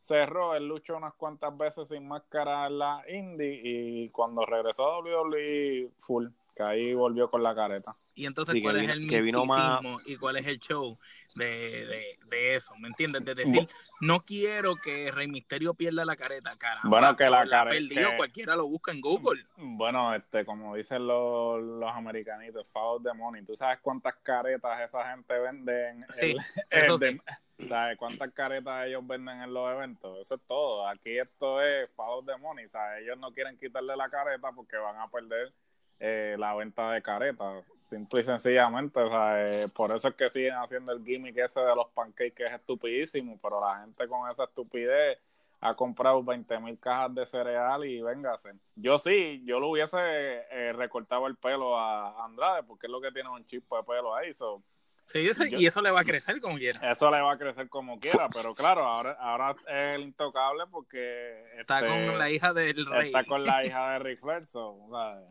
[0.00, 5.00] cerró, él luchó unas cuantas veces sin máscara en la indie y cuando regresó a
[5.00, 7.94] WWE full, que ahí volvió con la careta.
[8.14, 10.46] Y entonces, Sí, que ¿cuál vino- es el que vino más- misticismo y cuál es
[10.46, 10.98] el show
[11.34, 12.74] de, de, de eso?
[12.78, 13.22] ¿Me entiendes?
[13.26, 13.68] De decir,
[14.00, 16.88] no quiero que Rey Misterio pierda la careta, caramba.
[16.88, 19.44] Bueno, que la pero care- perdió, que- cualquiera lo busca en Google.
[19.58, 23.44] Bueno, este, como dicen los, los americanitos, follow the money.
[23.44, 26.38] ¿Tú sabes cuántas caretas esa gente vende en Sí, el-
[26.70, 27.68] eso el de- sí.
[27.68, 30.18] ¿Sabes cuántas caretas ellos venden en los eventos?
[30.20, 30.86] Eso es todo.
[30.88, 32.66] Aquí esto es follow the money.
[32.68, 33.02] ¿sabes?
[33.02, 35.52] Ellos no quieren quitarle la careta porque van a perder
[36.00, 37.64] eh, la venta de caretas.
[37.86, 38.98] Simple y sencillamente.
[39.00, 42.32] o sea, eh, por eso es que siguen haciendo el gimmick ese de los pancakes
[42.32, 43.38] que es estupidísimo.
[43.42, 45.18] Pero la gente con esa estupidez
[45.60, 48.52] ha comprado 20 mil cajas de cereal y véngase.
[48.74, 53.10] Yo sí, yo lo hubiese eh, recortado el pelo a Andrade porque es lo que
[53.12, 54.34] tiene un chispo de pelo ahí.
[54.34, 54.60] so,
[55.08, 56.80] Sí, ese- Yo- y eso le va a crecer como quiera.
[56.90, 61.44] eso le va a crecer como quiera, pero claro, ahora, ahora es el intocable porque
[61.56, 63.06] Está este, con la hija del rey.
[63.06, 65.22] está con la hija de Rick Flair, so, o sea,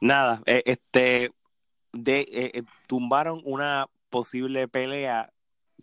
[0.00, 1.32] Nada, eh, este,
[1.92, 5.32] de, eh, eh, tumbaron una posible pelea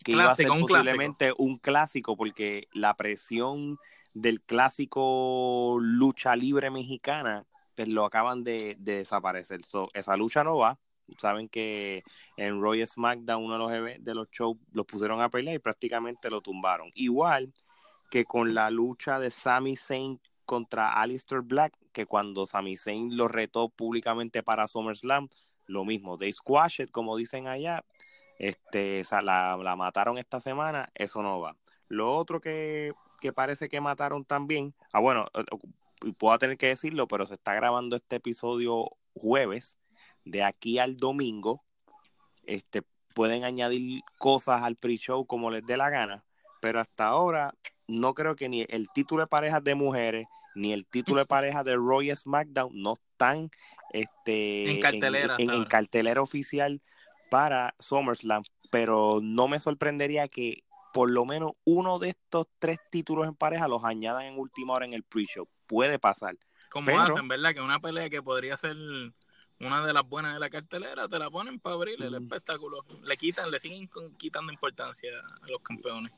[0.03, 3.77] que iba a ser Clásico, un posiblemente un clásico porque la presión
[4.13, 9.63] del clásico lucha libre mexicana pues lo acaban de, de desaparecer.
[9.65, 10.79] So, esa lucha no va.
[11.17, 12.03] Saben que
[12.37, 16.29] en Roy SmackDown uno de los, de los shows los pusieron a pelear y prácticamente
[16.29, 16.89] lo tumbaron.
[16.95, 17.53] Igual
[18.09, 23.29] que con la lucha de Sami Zayn contra Alistair Black, que cuando Sami Zayn lo
[23.29, 25.29] retó públicamente para SummerSlam,
[25.65, 27.85] lo mismo, they squash it, como dicen allá,
[28.37, 31.55] este, la, la mataron esta semana, eso no va.
[31.87, 35.43] Lo otro que, que parece que mataron también, ah bueno, eh,
[36.03, 39.79] y puedo tener que decirlo, pero se está grabando este episodio jueves,
[40.25, 41.63] de aquí al domingo,
[42.45, 42.81] este,
[43.13, 46.25] pueden añadir cosas al pre-show como les dé la gana,
[46.59, 47.53] pero hasta ahora
[47.87, 51.63] no creo que ni el título de parejas de mujeres ni el título de parejas
[51.65, 53.49] de Roy SmackDown no están
[53.91, 56.81] este, En cartelera en, cartelera oficial
[57.29, 60.63] para SummerSlam, pero no me sorprendería que
[60.93, 64.85] por lo menos uno de estos tres títulos en pareja los añadan en última hora
[64.85, 65.47] en el pre-show.
[65.67, 66.35] Puede pasar.
[66.69, 67.53] Como Pero- hacen, ¿verdad?
[67.53, 68.75] Que una pelea que podría ser
[69.59, 72.23] una de las buenas de la cartelera, te la ponen para abrir el Mm.
[72.23, 72.85] espectáculo.
[73.03, 76.11] Le quitan, le siguen quitando importancia a los campeones.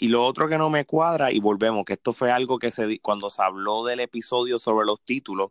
[0.00, 2.98] Y lo otro que no me cuadra, y volvemos, que esto fue algo que se
[3.00, 5.50] cuando se habló del episodio sobre los títulos,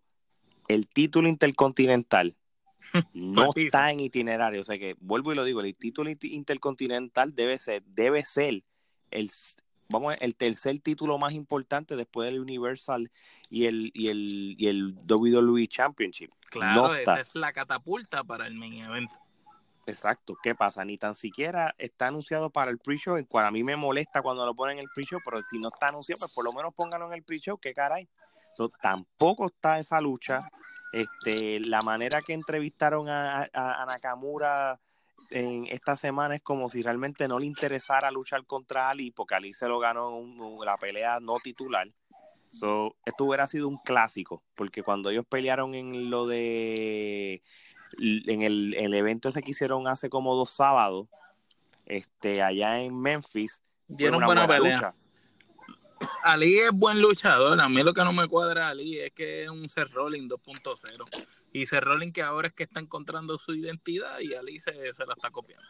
[0.68, 2.36] el título intercontinental
[3.14, 4.60] no está en itinerario.
[4.62, 8.64] O sea que, vuelvo y lo digo, el título intercontinental debe ser, debe ser
[9.12, 9.30] el,
[9.88, 13.12] vamos, el tercer título más importante después del Universal
[13.52, 16.32] y el, y el, y el WWE Championship.
[16.50, 17.22] Claro, no esa está.
[17.22, 19.12] es la catapulta para el main event.
[19.89, 20.38] Exacto.
[20.41, 20.86] ¿Qué pasa?
[20.86, 24.45] Ni tan siquiera está anunciado para el pre-show, el cual a mí me molesta cuando
[24.45, 27.08] lo ponen en el pre-show, pero si no está anunciado, pues por lo menos pónganlo
[27.08, 28.08] en el pre-show, ¿qué caray?
[28.54, 30.39] So, tampoco está esa lucha.
[30.91, 34.80] Este, la manera que entrevistaron a, a- Nakamura
[35.30, 39.54] en esta semana es como si realmente no le interesara luchar contra Ali, porque Ali
[39.54, 41.88] se lo ganó un- la pelea no titular.
[42.52, 47.43] So, esto hubiera sido un clásico, porque cuando ellos pelearon en lo de
[47.97, 51.08] en el, el evento ese que hicieron hace como dos sábados,
[51.86, 54.75] este, allá en Memphis, Dieron una buena pelea.
[54.75, 54.93] lucha.
[56.23, 57.60] Ali es buen luchador.
[57.60, 60.30] A mí lo que no me cuadra a Ali es que es un Seth Rollins
[60.30, 61.25] 2.0.
[61.52, 65.06] Y Seth Rollins que ahora es que está encontrando su identidad y Ali se, se
[65.06, 65.65] la está copiando.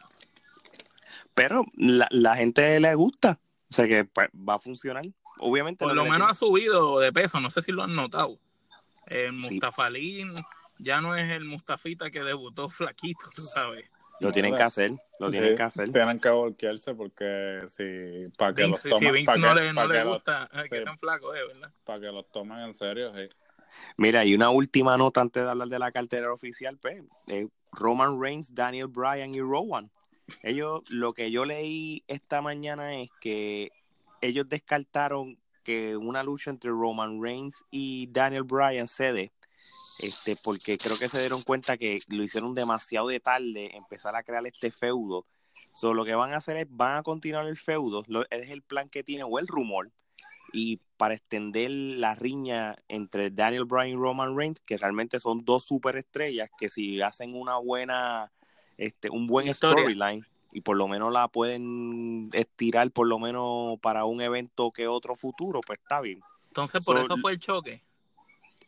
[1.34, 5.04] Pero la, la gente le gusta, o sea que pues, va a funcionar.
[5.38, 8.38] Obviamente, Por lo menos ha subido de peso, no sé si lo han notado.
[9.06, 9.54] El Sí.
[9.54, 10.24] Mustafa Ali
[10.80, 13.82] ya no es el Mustafita que debutó flaquito, tú sabes.
[13.82, 13.90] tiene-
[14.20, 15.90] lo tienen que hacer, lo tienen que hacer.
[15.92, 19.60] Tienen que voltearse porque si para que Vince, los si tomen, Vince para no que,
[19.60, 20.82] le, no le que los- gusta eh, que sí.
[20.84, 21.72] sean flacos, eh, ¿verdad?
[21.84, 23.28] para que los tomen en serio, sí.
[23.96, 28.20] Mira, y una última nota antes de hablar de la cartera oficial, pues, eh, Roman
[28.20, 29.90] Reigns, Daniel Bryan y Rowan.
[30.42, 33.70] Ellos, lo que yo leí esta mañana es que
[34.20, 39.32] ellos descartaron que una lucha entre Roman Reigns y Daniel Bryan cede,
[40.02, 44.22] este, porque creo que se dieron cuenta que lo hicieron demasiado de tarde, empezar a
[44.22, 45.26] crear este feudo.
[45.72, 48.62] So, lo que van a hacer es, van a continuar el feudo, lo- es el
[48.62, 49.90] plan que tienen, o el rumor,
[50.52, 55.64] y para extender la riña entre Daniel Bryan y Roman Reigns, que realmente son dos
[55.64, 58.32] superestrellas que si hacen una buena,
[58.76, 64.04] este, un buen storyline y por lo menos la pueden estirar por lo menos para
[64.04, 66.20] un evento que otro futuro, pues está bien.
[66.48, 67.84] Entonces, por So, eso fue el choque.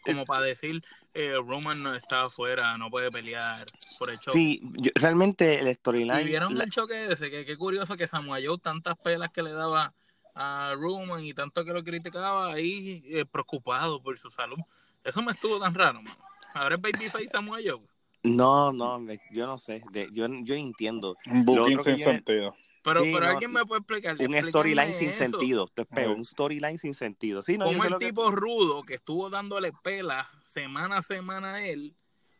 [0.04, 0.82] Como para decir,
[1.14, 3.66] eh, Roman no está afuera, no puede pelear
[3.98, 4.36] por el choque.
[4.38, 8.06] Sí, yo- realmente el y storyline, vieron la- el choque ese, que qué curioso que
[8.08, 9.92] Samoa Joe tantas pelas que le daba
[10.34, 14.58] a Roman y tanto que lo criticaba ahí eh, preocupado por su salud.
[15.04, 16.16] Eso me estuvo tan raro, mano.
[16.54, 17.80] Ahora es Babyface Samoa Joe.
[18.24, 21.16] no, no, me- yo no sé, de- yo, yo entiendo.
[21.26, 22.54] Un booking sin viene- sentido.
[22.82, 24.16] Pero, Sí, pero no, alguien me puede explicar.
[24.20, 25.18] Un storyline sin eso.
[25.30, 25.68] sentido,
[26.16, 27.42] un storyline sin sentido.
[27.42, 31.64] Sí, no, Como el que- tipo rudo que estuvo dándole pelas semana a semana a
[31.66, 31.96] él,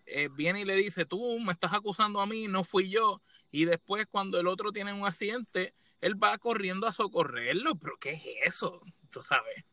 [0.07, 3.23] eh, viene y le dice, tú me estás acusando a mí, no fui yo.
[3.53, 7.77] Y después cuando el otro tiene un accidente, él va corriendo a socorrerlo.
[7.77, 8.81] ¿Pero qué es eso?
[9.11, 9.65] Tú sabes.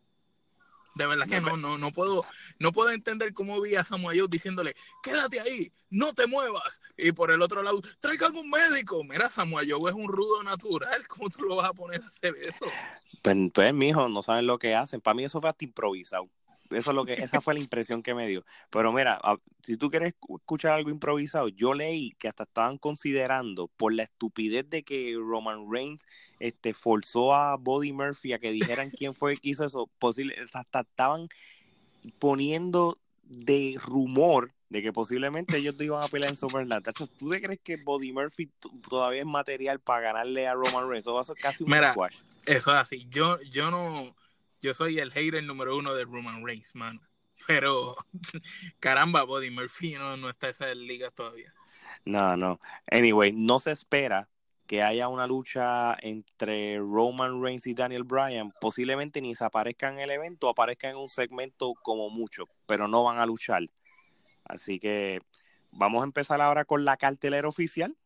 [1.00, 2.26] De verdad que no, no, no puedo,
[2.60, 6.82] no puedo entender cómo vi a Samuel Joe diciéndole, quédate ahí, no te muevas.
[6.98, 9.02] Y por el otro lado, traigan un médico.
[9.06, 11.08] Mira, Samuel Joe es un rudo natural.
[11.08, 12.66] ¿Cómo tú lo vas a poner a hacer eso?
[13.22, 15.00] Pues, pues, mijo, no saben lo que hacen.
[15.00, 16.30] Para mí eso fue hasta improvisado.
[16.70, 18.46] Eso es lo que, esa fue la impresión que me dio.
[18.70, 22.78] Pero mira, a- si tú quieres escu- escuchar algo improvisado, yo leí que hasta estaban
[22.78, 26.06] considerando por la estupidez de que Roman Reigns
[26.40, 30.36] este, forzó a Buddy Murphy a que dijeran quién fue el que hizo eso, posible,
[30.54, 31.28] hasta estaban
[32.20, 36.70] poniendo de rumor de que posiblemente ellos te iban a pelear en.
[36.84, 38.50] Tacho, ¿Tú te crees que Buddy Murphy
[38.88, 41.06] todavía es material para ganarle a Roman Reigns?
[41.06, 42.18] Eso va a ser casi un Mira, squash.
[42.46, 43.08] Eso es así.
[43.10, 44.16] Yo, yo no,
[44.62, 47.02] yo soy el hater número uno de Roman Reigns, mano.
[47.48, 47.96] Pero,
[48.80, 51.54] caramba, Buddy Murphy no, no está en esas ligas todavía.
[52.06, 52.60] No, no.
[52.92, 54.30] Anyway, no se espera
[54.70, 58.52] que haya una lucha entre Roman Reigns y Daniel Bryan.
[58.62, 63.04] Posiblemente ni se aparezcan en el evento aparezcan en un segmento como mucho, pero no
[63.04, 63.64] van a luchar.
[64.44, 65.22] Así que
[65.74, 67.98] vamos a empezar ahora con la cartelera oficial.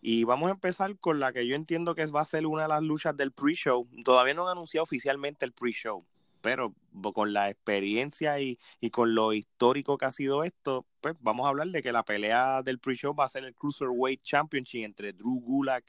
[0.00, 2.68] Y vamos a empezar con la que yo entiendo que va a ser una de
[2.68, 3.86] las luchas del pre-show.
[4.04, 6.06] Todavía no han anunciado oficialmente el pre-show,
[6.40, 6.74] pero
[7.14, 11.50] con la experiencia y, y con lo histórico que ha sido esto, pues vamos a
[11.50, 15.40] hablar de que la pelea del pre-show va a ser el Cruiserweight Championship entre Drew
[15.40, 15.84] Gulak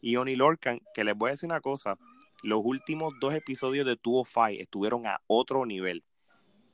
[0.00, 1.96] y Oni Lorcan, que les voy a decir una cosa,
[2.42, 6.04] los últimos dos episodios de Tuvo Fight estuvieron a otro nivel.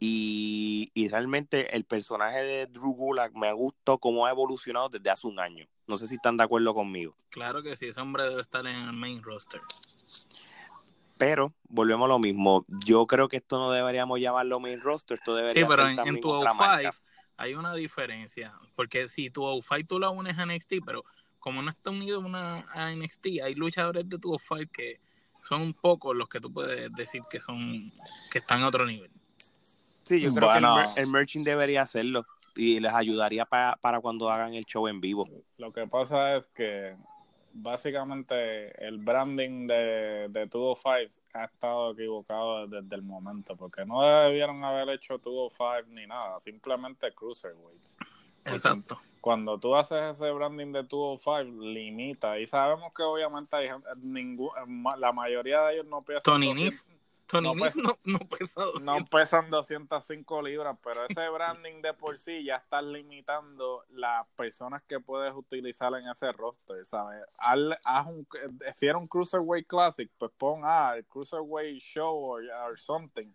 [0.01, 5.11] Y, y realmente el personaje de Drew Gulak me ha gustado cómo ha evolucionado desde
[5.11, 5.67] hace un año.
[5.89, 7.17] No sé si están de acuerdo conmigo.
[7.31, 9.61] Claro que sí, ese hombre debe estar en el main roster.
[11.17, 12.65] Pero volvemos a lo mismo.
[12.87, 15.97] Yo creo que esto no deberíamos llamarlo main roster, esto debería Sí, pero ser en,
[15.97, 16.91] también en tu otra 05 marca.
[17.39, 18.55] hay una diferencia.
[18.77, 21.05] Porque si tu 05 tú la unes a NXT, pero
[21.41, 25.01] como no está unido una, a NXT, hay luchadores de tu 05 que
[25.43, 27.91] son pocos los que tú puedes decir que son
[28.31, 29.11] que están a otro nivel.
[30.05, 30.75] Sí, yo creo Bueno.
[30.77, 32.27] que el, mer- el merching debería hacerlo
[32.57, 35.29] y les ayudaría pa- para cuando hagan el show en vivo.
[35.59, 36.97] Lo que pasa es que
[37.53, 44.65] básicamente el branding de, de 205 ha estado equivocado desde el momento, porque no debieron
[44.65, 47.99] haber hecho 205 ni nada, simplemente Cruiserweights.
[48.45, 48.99] Exacto.
[49.21, 54.53] Cuando tú haces ese branding de 205, limita, y sabemos que obviamente hay gente- ningú-
[54.67, 56.98] ma- la mayoría de ellos no pesan Tony 200 Nese,
[57.29, 59.09] Tony no, no, no pesa no 200.
[59.11, 64.99] pesan 205 libras, pero ese branding de por sí ya está limitando las personas que
[64.99, 67.23] puedes utilizar en ese roster, ¿sabes?
[67.37, 68.27] Haz, haz un,
[68.75, 73.31] si era un Cruiserweight Classic, pues pon ah, el Cruiserweight Show or, or something.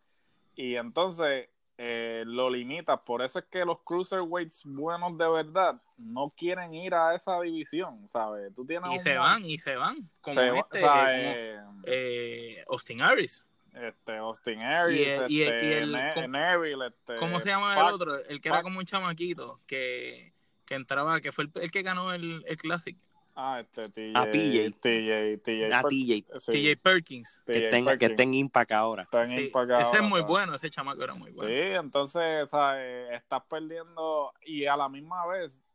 [0.56, 3.00] Y entonces eh, lo limitas.
[3.02, 8.08] Por eso es que los Cruiserweights buenos de verdad no quieren ir a esa división,
[8.10, 8.54] ¿sabes?
[8.56, 10.10] Tú tienes Y un se van, y se van.
[10.22, 11.62] Como se va- este, ¿sabes?
[11.64, 13.44] como, eh, Austin Harris.
[13.76, 17.40] Este Austin Aries, Y el- y el- este, y el- Ne- ¿cómo- Neville, este, ¿Cómo
[17.40, 18.18] se llama Pac- el otro?
[18.26, 20.34] El que era como un chamaquito que,
[20.66, 22.98] que entraba, que fue el, el que ganó el, el Classic.
[23.36, 24.12] Ah, este TJ.
[24.16, 24.70] Ah, PJ.
[24.80, 25.74] TJ, TJ.
[25.74, 27.40] A Per- TJ, sí, TJ Perkins.
[27.48, 29.02] que TJ está en, que está en Impact ahora.
[29.04, 30.26] Está en Sí, Impact ese es muy ¿sabes?
[30.28, 31.50] bueno, ese chamaco era muy bueno.
[31.52, 33.12] Sí, entonces, ¿sabes?
[33.14, 35.66] Estás perdiendo y a la misma vez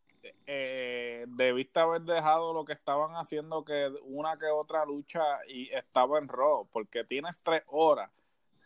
[0.47, 6.19] eh, debiste haber dejado lo que estaban haciendo que una que otra lucha y estaba
[6.19, 8.11] en Raw, porque tienes tres horas,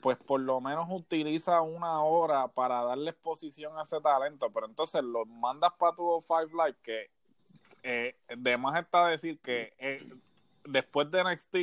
[0.00, 5.02] pues por lo menos utiliza una hora para darle exposición a ese talento, pero entonces
[5.02, 7.10] lo mandas para tu Five Live que
[7.82, 10.04] eh, de más está decir que eh,
[10.64, 11.56] después de NXT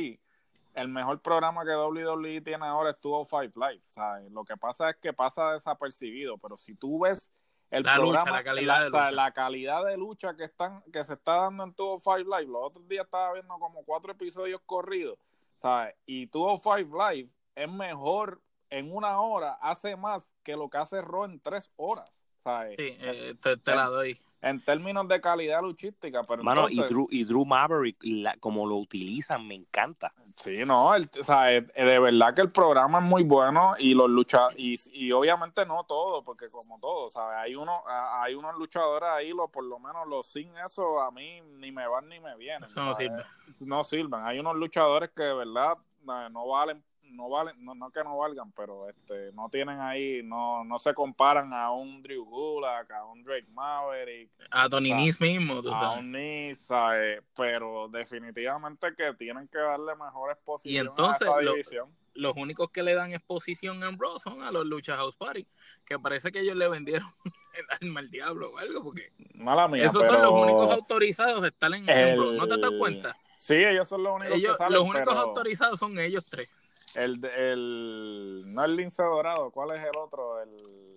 [0.74, 4.30] el mejor programa que WWE tiene ahora es 205 Live.
[4.30, 7.30] Lo que pasa es que pasa desapercibido, pero si tú ves
[7.70, 9.12] el La lucha, la calidad de o sea, lucha.
[9.12, 12.88] la calidad de lucha que están que se está dando en 205 Live, los otros
[12.88, 15.18] días estaba viendo como cuatro episodios corridos,
[15.58, 15.94] ¿sabes?
[16.06, 18.40] Y 205 Live es mejor
[18.70, 22.76] en una hora, hace más que lo que hace Raw en tres horas, ¿sabes?
[22.78, 24.20] Sí, eh, te, te la doy.
[24.42, 28.76] En términos de calidad luchística, pero Mano, y, Drew, y Drew Maverick, la- como lo
[28.76, 30.14] utilizan, me encanta.
[30.40, 33.92] Sí, no, el, o sea, eh, de verdad que el programa es muy bueno y
[33.92, 37.36] los lucha y, y obviamente no todo, porque como todo, ¿sabes?
[37.40, 41.42] Hay uno, hay unos luchadores ahí, lo, por lo menos los sin eso a mí
[41.58, 42.64] ni me van ni me vienen.
[42.64, 43.12] Eso no ¿sabes?
[43.12, 43.66] sirve.
[43.66, 44.24] No sirven.
[44.24, 45.76] Hay unos luchadores que de verdad
[46.08, 46.82] eh, no valen,
[47.12, 50.94] no valen, no, no que no valgan, pero este, no tienen ahí, no, no se
[50.94, 55.80] comparan a un Drew Gulak, a un Drake Maverick, A Tony Nese mismo, tú a
[55.80, 56.00] sabes.
[56.00, 61.52] un Nisa, eh, pero definitivamente que tienen que darle mejor exposición entonces, a esa lo-
[61.52, 61.94] división.
[62.12, 65.46] Los únicos que le dan exposición en Raw son a los Lucha House Party,
[65.86, 67.08] que parece que ellos le vendieron
[67.54, 71.40] el alma al diablo o algo, porque Mala mía, esos pero son los únicos autorizados
[71.40, 72.36] de estar en, el-.
[72.36, 73.16] ¿No te das cuenta?
[73.38, 76.50] Sí, ellos son los únicos Ellos, que salen, los únicos pero autorizados son ellos tres.
[76.94, 80.42] El, el no el lince dorado, ¿cuál es el otro?
[80.42, 80.50] El,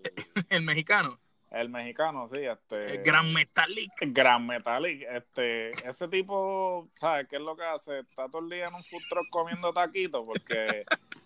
[0.50, 1.20] El mexicano,
[1.52, 3.92] el mexicano, sí, este el Gran Metallic.
[4.02, 8.00] Gran Metallic, este, ese tipo, ¿sabes qué es lo que hace?
[8.00, 10.84] Está todo el día en un food truck comiendo taquitos porque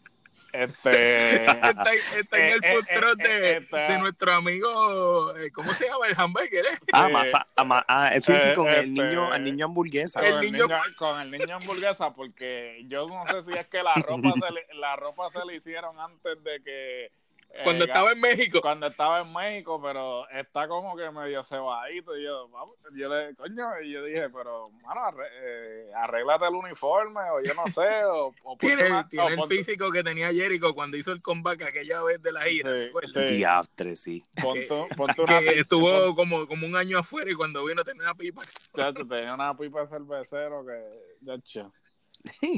[0.64, 5.36] este Está, está en el Eh, food eh, eh, de, eh, está- de nuestro amigo,
[5.38, 6.08] eh, ¿cómo se llama?
[6.08, 6.78] El hamburger, ¿eh?
[6.94, 10.26] Ah, Eh, masa, ah, ah, sí, sí, eh, con este- el niño, el niño hamburguesa.
[10.26, 13.94] El con niño- con el niño hamburguesa porque yo no sé si es que la
[14.34, 17.12] ropa se le, la ropa se le hicieron antes de que
[17.50, 18.62] eh, Cuando estaba en México.
[18.62, 23.34] cuando estaba en México pero está como que medio cebadito y yo vamos, yo le
[23.36, 28.04] coño y yo dije pero mano arre- eh, arréglate el uniforme o yo no sé
[28.06, 31.22] o, o Tiene, una- tiene o el ponte- físico que tenía Jericho cuando hizo el
[31.22, 32.70] comeback aquella vez de la gira.
[32.72, 33.36] Sí, sí.
[33.38, 34.24] Diastre, sí.
[34.42, 38.14] ponte- ponte una que estuvo como, como un año afuera y cuando vino tenía una
[38.14, 38.42] pipa.
[38.76, 41.72] Chacho, tenía una pipa de cervecero que chacho.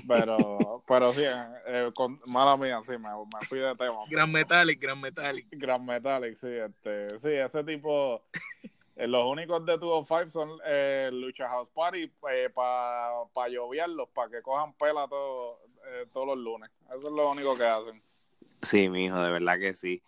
[0.07, 4.81] Pero pero sí eh, con, mala mía sí me, me fui de tema Gran Metallic,
[4.81, 5.47] Gran Metallic.
[5.51, 8.23] Gran Metallic, sí, este, sí, ese tipo,
[8.95, 12.07] eh, los únicos de 205 son eh, Lucha House Party
[12.53, 16.69] para pa lloviarlos, para que cojan pela todo, eh, todos los lunes.
[16.89, 18.01] Eso es lo único que hacen.
[18.61, 20.03] Sí, mi hijo, de verdad que sí.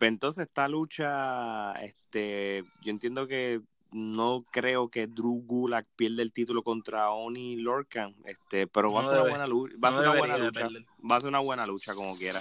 [0.00, 3.60] Entonces, esta lucha, este, yo entiendo que
[3.90, 9.02] no creo que Drew Gulak pierda el título contra Oni Lorcan, este, pero va a
[9.04, 10.86] No ser una buena lucha, va a no ser una buena lucha, perder.
[11.10, 12.40] va a ser una buena lucha como quiera.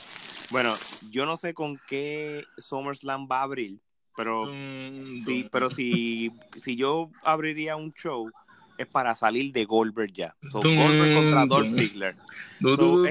[0.51, 0.71] Bueno,
[1.09, 3.79] yo no sé con qué SummerSlam va a abrir,
[4.15, 8.29] pero Dum, sí, pero si, si yo abriría un show
[8.77, 10.35] es para salir de Goldberg ya.
[10.51, 11.69] So, Goldberg contra Dolph.
[11.69, 12.15] Ziggler.
[12.59, 13.03] So.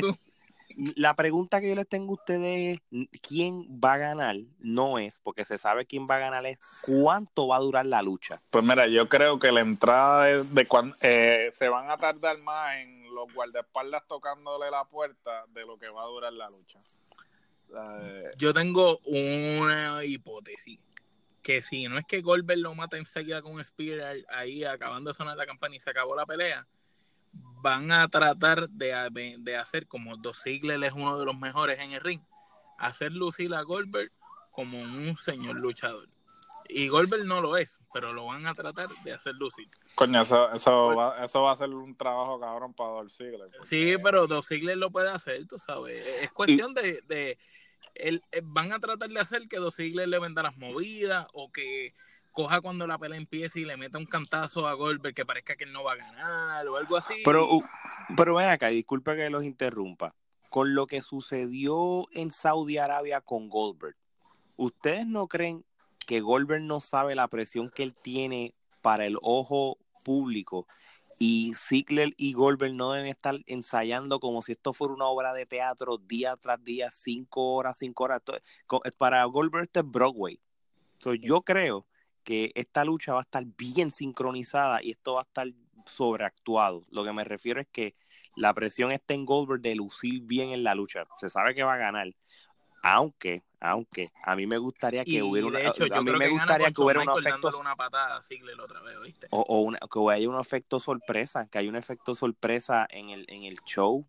[0.77, 4.37] La pregunta que yo les tengo a ustedes es, ¿quién va a ganar?
[4.59, 8.03] No es, porque se sabe quién va a ganar, es cuánto va a durar la
[8.03, 8.39] lucha.
[8.51, 12.39] Pues mira, yo creo que la entrada de, de cuando eh, se van a tardar
[12.39, 16.79] más en los guardaespaldas tocándole la puerta de lo que va a durar la lucha.
[17.75, 20.79] Eh, Yo tengo una hipótesis.
[21.43, 25.15] Que si no es que Goldberg lo mata enseguida con un Spear ahí acabando de
[25.15, 26.67] sonar la campana y se acabó la pelea,
[27.63, 31.93] van a tratar de, de hacer como Dos Ziggler es uno de los mejores en
[31.93, 32.21] el ring,
[32.79, 34.11] hacer lucir a Goldberg
[34.53, 36.09] como un señor luchador.
[36.69, 39.69] Y Goldberg no lo es, pero lo van a tratar de hacer lucir.
[39.95, 43.49] coño, eso, eso, va, eso va a ser un trabajo cabrón para Dolph Ziggler.
[43.53, 46.05] porque- Sí, pero Dos Ziggler lo puede hacer, tú sabes.
[46.23, 47.39] Es cuestión de, de
[47.95, 51.53] el- eh, van a tratar de hacer que Dos Ziggler le venda las movidas o
[51.53, 51.95] que
[52.37, 55.65] coja cuando la pelea empiece y le meta un cantazo a Goldberg que parezca que
[55.65, 57.15] él no va a ganar o algo así.
[57.25, 57.65] Pero, uh,
[58.15, 60.15] pero ven acá, disculpe que los interrumpa.
[60.51, 63.97] Con lo que sucedió en Saudi Arabia con Goldberg,
[64.57, 65.65] ¿ustedes no creen
[66.07, 70.67] que Goldberg no sabe la presión que él tiene para el ojo público?
[71.19, 75.47] Y Ziggler y Goldberg no deben estar ensayando como si esto fuera una obra de
[75.47, 78.21] teatro día tras día, cinco horas, cinco horas.
[78.99, 80.39] Para Goldberg esto es Broadway.
[80.99, 81.87] So, yo creo
[82.27, 85.47] que esta lucha va a estar bien sincronizada y esto va a estar
[85.87, 86.83] sobreactuado.
[86.91, 87.95] Lo que me refiero es que
[88.35, 91.05] la presión está en Goldberg de lucir bien en la lucha.
[91.19, 92.09] Se sabe que va a ganar.
[92.83, 96.29] Aunque, aunque, a mí me gustaría que y hubiera una, de hecho, a mí me
[96.29, 99.29] gustaría que hubiera un efecto una patada a Ziggler otra vez, ¿oíste?
[99.31, 103.25] o, o una- que haya un efecto sorpresa, que haya un efecto sorpresa en el,
[103.29, 104.05] en el show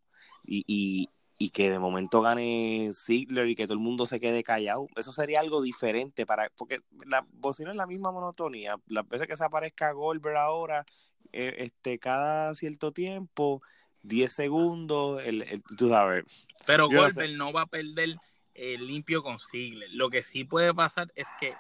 [0.46, 4.44] y, y, y que de momento gane Ziggler y que todo el mundo se quede
[4.44, 4.88] callado.
[4.96, 8.76] Eso sería algo diferente para, porque la bocina es la misma monotonía.
[8.88, 10.84] Las veces que se aparezca Goldberg ahora,
[11.34, 13.62] eh, este, cada cierto tiempo,
[14.02, 16.24] 10 segundos, el, el- tú sabes.
[16.66, 18.18] Pero no Goldberg no va a perder
[18.56, 19.90] el limpio con Ziggler.
[19.94, 21.54] Lo que sí puede pasar es que,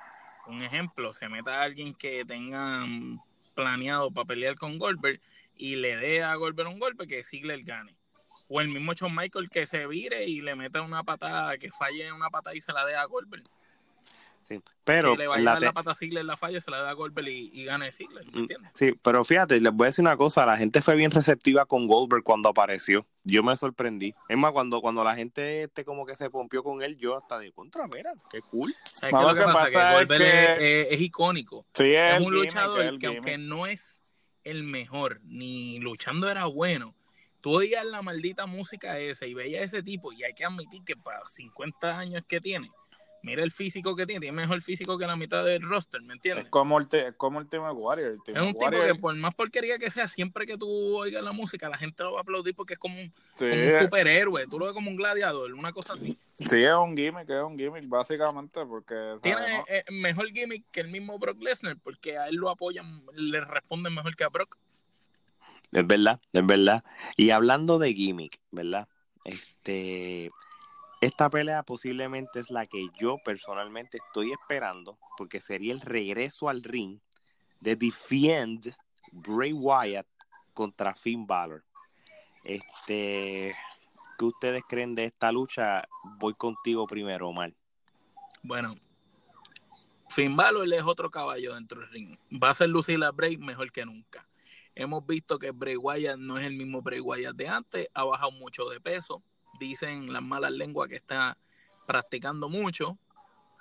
[0.47, 3.21] un ejemplo, se meta alguien que tengan
[3.53, 5.21] planeado para pelear con Goldberg
[5.55, 7.96] y le dé a Goldberg un golpe que Ziggler gane.
[8.49, 12.11] O el mismo Shawn Michael que se vire y le meta una patada, que falle
[12.13, 13.43] una patada y se la dé a Goldberg.
[14.47, 14.61] sí.
[14.85, 16.77] Pero que le vaya la a dar la pata a Ziggler, la falla, se la
[16.81, 18.71] da a Goldberg y, y gane Ziggler, ¿me Mm, entiendes?
[18.75, 21.85] Sí, pero fíjate, les voy a decir una cosa, la gente fue bien receptiva con
[21.87, 23.05] Goldberg cuando apareció.
[23.25, 24.15] Yo me sorprendí.
[24.29, 27.37] Es más, cuando, cuando la gente este como que se pompió con él, yo hasta
[27.39, 28.73] de contra, mira, qué cool.
[28.85, 29.59] ¿Sabes No, qué es lo lo que que pasa?
[29.65, 31.65] pasa Que es Goldberg que- es, es- es icónico.
[31.73, 34.01] Sí, es, un luchador que aunque no es
[34.45, 36.95] el mejor, ni luchando era bueno,
[37.41, 40.95] tú oías la maldita música esa y veías ese tipo y hay que admitir que
[40.95, 42.69] para 50 años que tiene,
[43.23, 46.15] mira el físico que tiene, tiene mejor físico que la mitad del roster, ¿me Es
[46.15, 46.47] entiendes?
[46.49, 48.17] como el, es como Ultimate Warrior.
[48.25, 50.67] Es un tipo que por más porquería que sea, siempre que tú
[50.97, 53.63] oigas la música, la gente lo va a aplaudir porque es como un, sí, como
[53.63, 56.17] un superhéroe, tú lo ves como un gladiador, una cosa así.
[56.29, 58.95] sí, es un gimmick, es un gimmick, básicamente, porque...
[58.95, 59.63] ¿sabes, Tiene no?
[59.67, 63.93] eh, mejor gimmick que el mismo Brock Lesnar porque a él lo apoyan, le responden
[63.93, 64.57] mejor que a Brock.
[65.71, 66.83] Es verdad, es verdad.
[67.15, 68.87] Y hablando de gimmick, ¿verdad?
[69.23, 70.31] Este,
[71.01, 76.63] esta pelea posiblemente es la que yo personalmente estoy esperando, porque sería el regreso al
[76.63, 76.99] ring
[77.59, 78.73] de Defiend
[79.11, 80.07] Bray Wyatt
[80.53, 81.63] contra Finn Balor.
[82.43, 83.55] Este,
[84.17, 85.87] ¿qué ustedes creen de esta lucha?
[86.19, 87.53] Voy contigo primero, Omar.
[88.41, 88.75] Bueno,
[90.09, 92.17] Finn Balor es otro caballo dentro del ring.
[92.31, 94.26] Va a ser lucir Bray mejor que nunca.
[94.79, 98.29] Hemos visto que Bray Wyatt no es el mismo Bray Wyatt de antes, ha bajado
[98.29, 99.23] mucho de peso.
[99.59, 101.35] Dicen las malas lenguas que está
[101.87, 102.99] practicando mucho,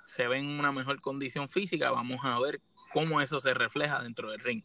[0.05, 1.89] se ve en una mejor condición física.
[1.89, 2.61] Vamos a ver
[2.93, 4.61] cómo eso se refleja dentro del ring.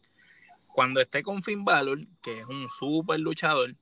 [0.67, 3.75] Cuando esté con Finn Balor, que es un super luchador,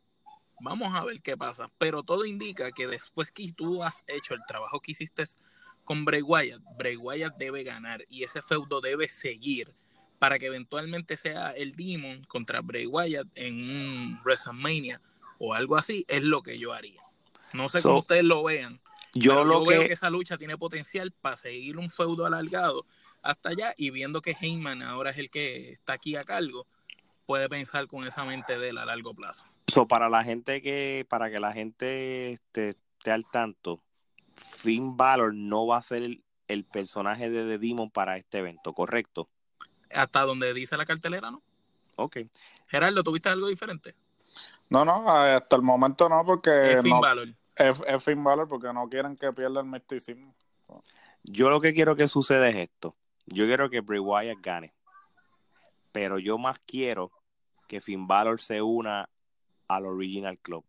[0.61, 1.69] vamos a ver qué pasa.
[1.77, 5.25] Pero todo indica que después que tú has hecho el trabajo que hiciste
[5.83, 9.75] con Bray Wyatt, Bray Wyatt debe ganar y ese feudo debe seguir
[10.21, 15.01] para que eventualmente sea el Demon contra Bray Wyatt en un WrestleMania
[15.39, 17.01] o algo así, es lo que yo haría.
[17.53, 18.79] No sé So, cómo ustedes lo vean.
[19.15, 22.27] Yo pero lo yo veo que, que esa lucha tiene potencial para seguir un feudo
[22.27, 22.85] alargado
[23.23, 26.67] hasta allá y viendo que Heyman ahora es el que está aquí a cargo,
[27.25, 29.47] puede pensar con esa mente de él a largo plazo.
[29.65, 33.81] so, para la gente que, para que la gente este, esté al tanto,
[34.35, 38.73] Finn Balor no va a ser el, el personaje de The Demon para este evento,
[38.73, 39.27] ¿correcto?
[39.93, 41.41] Hasta donde dice la cartelera, ¿no?
[41.97, 42.17] Ok.
[42.67, 43.95] Gerardo, ¿tuviste algo diferente?
[44.69, 47.27] No, no, hasta el momento no, porque Es Finn no, Balor.
[47.55, 50.33] es, es Finn Balor, porque no quieren que pierda el misticismo.
[51.23, 52.95] Yo lo que quiero que suceda es esto.
[53.25, 54.73] Yo quiero que Bray Wyatt gane.
[55.91, 57.11] Pero yo más quiero
[57.67, 59.09] que Finn Balor se una
[59.67, 60.65] al Original Club.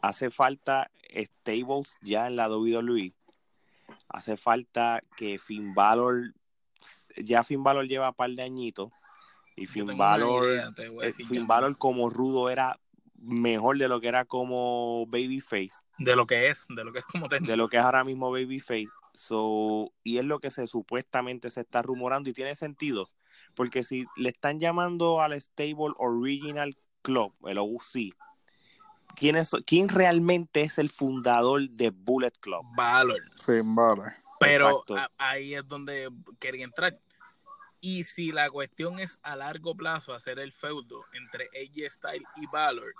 [0.00, 3.14] hace falta stables ya en la WWE.
[4.08, 6.34] Hace falta que Finn Balor,
[7.16, 8.90] ya Finn Balor lleva un par de añitos
[9.56, 11.46] y Finn Balor, idea, eh, decir Finn.
[11.46, 12.78] Balor como rudo era
[13.20, 17.04] mejor de lo que era como babyface, De lo que es, de lo que es
[17.06, 17.50] como técnico.
[17.50, 18.88] de lo que es ahora mismo babyface.
[19.12, 23.10] So, y es lo que se supuestamente se está rumorando y tiene sentido,
[23.56, 28.14] porque si le están llamando al stable Original Club, el OC,
[29.16, 32.64] ¿quién, es, ¿quién realmente es el fundador de Bullet Club?
[32.76, 33.22] Valor.
[33.44, 34.12] Finn Balor.
[34.40, 36.08] Pero a- ahí es donde
[36.38, 36.98] quería entrar.
[37.80, 42.46] Y si la cuestión es a largo plazo hacer el feudo entre AJ Styles y
[42.52, 42.92] Valor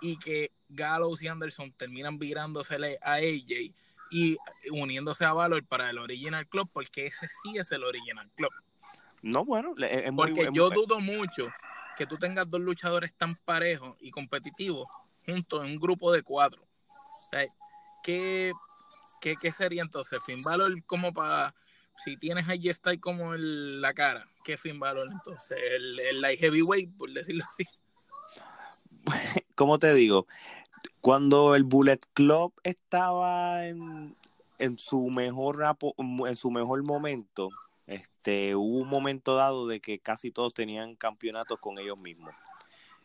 [0.00, 3.72] y que Gallows y Anderson terminan virándosele a AJ
[4.10, 4.36] y
[4.70, 8.50] uniéndose a Valor para el Original Club, porque ese sí es el Original Club.
[9.22, 11.48] No, bueno, es, es muy Porque es yo muy- dudo mucho
[11.96, 14.86] que tú tengas dos luchadores tan parejos y competitivos
[15.26, 16.62] juntos en un grupo de cuatro.
[16.62, 17.46] O sea,
[18.04, 18.52] ¿qué,
[19.20, 20.22] qué, qué sería entonces?
[20.24, 21.54] Finn Balor como para...
[22.04, 25.58] Si tienes a AJ Styles como el- la cara, ¿qué Finn Balor entonces?
[25.60, 27.64] El, el light heavyweight, por decirlo así.
[29.54, 30.26] ¿cómo te digo?
[31.00, 34.16] Cuando el Bullet Club estaba en,
[34.58, 35.58] en su mejor
[35.98, 37.50] en su mejor momento,
[37.86, 42.34] este, hubo un momento dado de que casi todos tenían campeonatos con ellos mismos.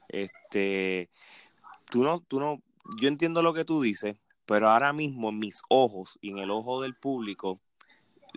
[0.10, 1.10] Este,
[1.90, 2.62] tú no, tú no,
[3.00, 6.52] yo entiendo lo que tú dices, pero ahora mismo en mis ojos y en el
[6.52, 7.60] ojo del público,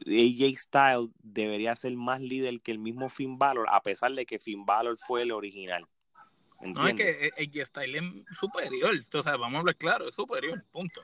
[0.06, 4.38] AJ Styles debería ser más líder que el mismo Finn Balor, a pesar de que
[4.38, 5.86] Finn Balor fue el original.
[6.60, 8.94] No es que AJ Styles es superior.
[9.14, 11.02] O sea, vamos a hablar claro, es superior, punto.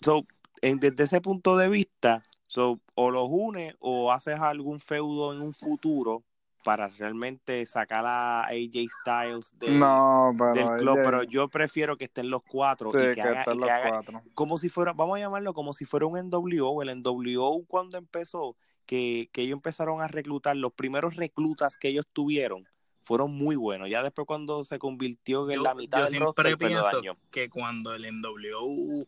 [0.00, 0.26] So,
[0.60, 5.40] en- desde ese punto de vista, so, o los une o haces algún feudo en
[5.40, 6.24] un futuro
[6.62, 10.54] para realmente sacar a AJ Styles del, No, pero.
[10.54, 13.54] del club, pero yo prefiero que estén los cuatro Sí, y que, que, haga, estén
[13.56, 14.22] y los que haga- cuatro.
[14.34, 18.56] como si fuera, vamos a llamarlo como si fuera un NWO, el NWO cuando empezó,
[18.86, 22.66] que, que ellos empezaron a reclutar, los primeros reclutas que ellos tuvieron
[23.04, 26.44] fueron muy buenos, ya después cuando se convirtió en Yo, la mitad yo del roster,
[26.44, 27.00] pues pienso
[27.32, 29.06] que cuando el NWO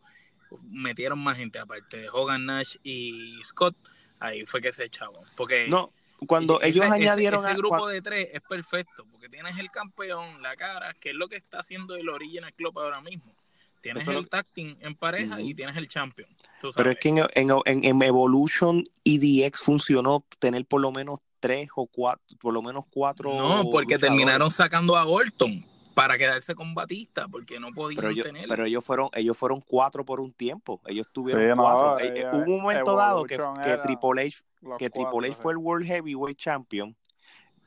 [0.69, 3.77] metieron más gente, aparte de Hogan Nash y Scott,
[4.19, 5.23] ahí fue que se echaban.
[5.37, 5.93] Porque No,
[6.27, 9.59] cuando ese- ellos ese- añadieron ese, a- grupo cuan- de tres es perfecto, porque tienes
[9.59, 13.35] el campeón, la cara, que es lo que está haciendo el Original Club ahora mismo.
[13.81, 16.29] Tienes el tag team en pareja y tienes el champion.
[16.75, 21.21] Pero es que en, en, en- en Evolution y DX funcionó tener por lo menos
[21.39, 23.35] tres o cuatro, por lo menos cuatro.
[23.35, 24.01] no, porque luchadores.
[24.01, 25.63] terminaron sacando a Orton
[25.95, 28.49] para quedarse con Batista, porque no podían Pero, yo- tener.
[28.49, 30.81] pero ellos fueron ellos fueron cuatro por un tiempo.
[30.87, 31.99] Ellos tuvieron Sí, no, cuatro.
[32.01, 33.37] Eh, eh, ella- hubo un momento dado que,
[33.83, 34.43] Triple H,
[34.79, 35.43] que Triple H sí.
[35.43, 36.97] fue el World Heavyweight Champion.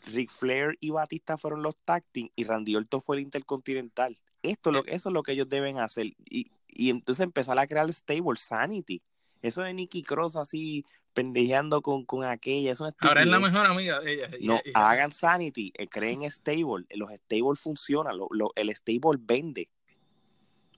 [0.06, 4.18] Ric Flair y Batista fueron los tag team y Randy Orton fue el Intercontinental.
[4.44, 6.08] Esto es lo, eso es lo que ellos deben hacer.
[6.30, 9.02] Y, y entonces empezar a crear el stable, Sanity.
[9.42, 10.86] Eso de Nicky Cross así
[11.18, 14.30] pendejeando con, con aquella, eso es una Ahora es la mejor amiga de ella.
[14.40, 16.86] No, hagan Sanity, eh, creen stable.
[16.92, 19.68] Los stable funcionan, lo- lo- el stable vende.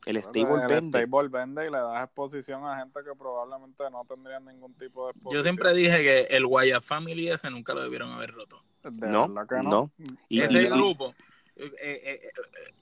[0.06, 1.00] El stable el vende.
[1.06, 5.12] stable vende y le das exposición a gente que probablemente no tendría ningún tipo de
[5.12, 5.36] exposición.
[5.38, 8.64] Yo siempre dije que el Wyatt Family ese nunca lo debieron haber roto.
[8.84, 9.92] De No, que no.
[10.30, 11.14] Y- ese y- grupo,
[11.58, 12.30] eh, eh,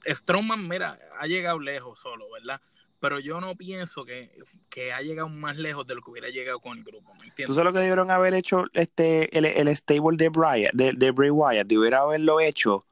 [0.04, 2.60] eh, Strowman, mira, ha llegado lejos solo, ¿verdad?
[3.00, 4.36] Pero yo no pienso que,
[4.68, 7.24] que ha llegado más lejos de lo que hubiera llegado con el grupo, ¿me ¿Tú
[7.26, 7.54] entiendes?
[7.54, 11.30] sabes lo que debieron haber hecho este, el, el stable de, Brian, de, de Bray
[11.30, 11.66] Wyatt?
[11.68, 12.86] Debería haberlo hecho,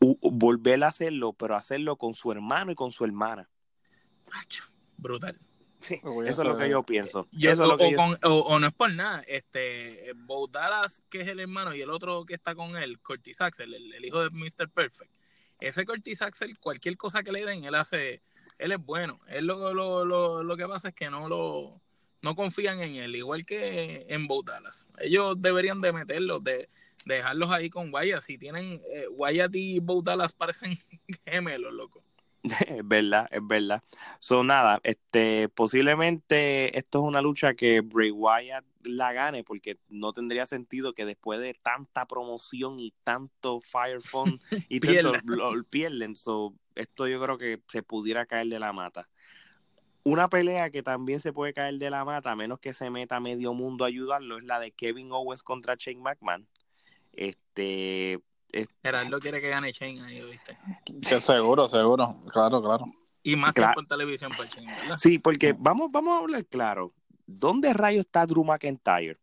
[0.00, 3.48] u- volver a hacerlo, pero hacerlo con su hermano y con su hermana.
[4.30, 4.64] Macho,
[4.98, 5.38] brutal.
[6.02, 7.26] Hubiese- Eso es lo que yo pienso.
[7.32, 9.24] Yo- Eso es o, lo que o yo- con- o- o no es por nada,
[9.26, 13.40] este, Bo Dallas, que es el hermano, y el otro que está con él, Curtis
[13.40, 14.68] Axel, el, el hijo de Mr.
[14.68, 15.10] Perfect.
[15.58, 18.20] Ese Curtis Axel, cualquier cosa que le den, él hace,
[18.62, 19.20] él es bueno.
[19.28, 21.80] Él lo, lo, lo, lo que pasa es que no lo
[22.22, 24.86] no confían en él, igual que en Bo Dallas.
[24.98, 26.68] Ellos deberían de meterlos, de,
[27.04, 28.22] de dejarlos ahí con Wyatt.
[28.22, 30.78] Si tienen, eh, Wyatt y Bo Dallas parecen
[31.26, 32.02] gemelos, loco.
[32.66, 33.82] Es verdad, es verdad.
[34.18, 40.12] So, nada, este, posiblemente esto es una lucha que Bray Wyatt la gane, porque no
[40.12, 46.16] tendría sentido que después de tanta promoción y tanto Fire Fund y tanto lo pierden.
[46.16, 49.08] So, esto yo creo que se pudiera caer de la mata.
[50.04, 53.20] Una pelea que también se puede caer de la mata, a menos que se meta
[53.20, 56.48] medio mundo a ayudarlo, es la de Kevin Owens contra Shane McMahon.
[57.12, 58.20] Este,
[58.82, 60.58] Gerardo quiere que gane Shane ahí, ¿viste?
[61.02, 62.20] Que seguro, seguro.
[62.32, 62.86] Claro, claro.
[63.22, 63.74] Y más Claro.
[63.74, 64.96] tiempo en televisión para Shane, ¿verdad?
[64.98, 66.92] Sí, porque vamos, vamos a hablar claro.
[67.38, 69.18] ¿Dónde rayos está Drew McIntyre?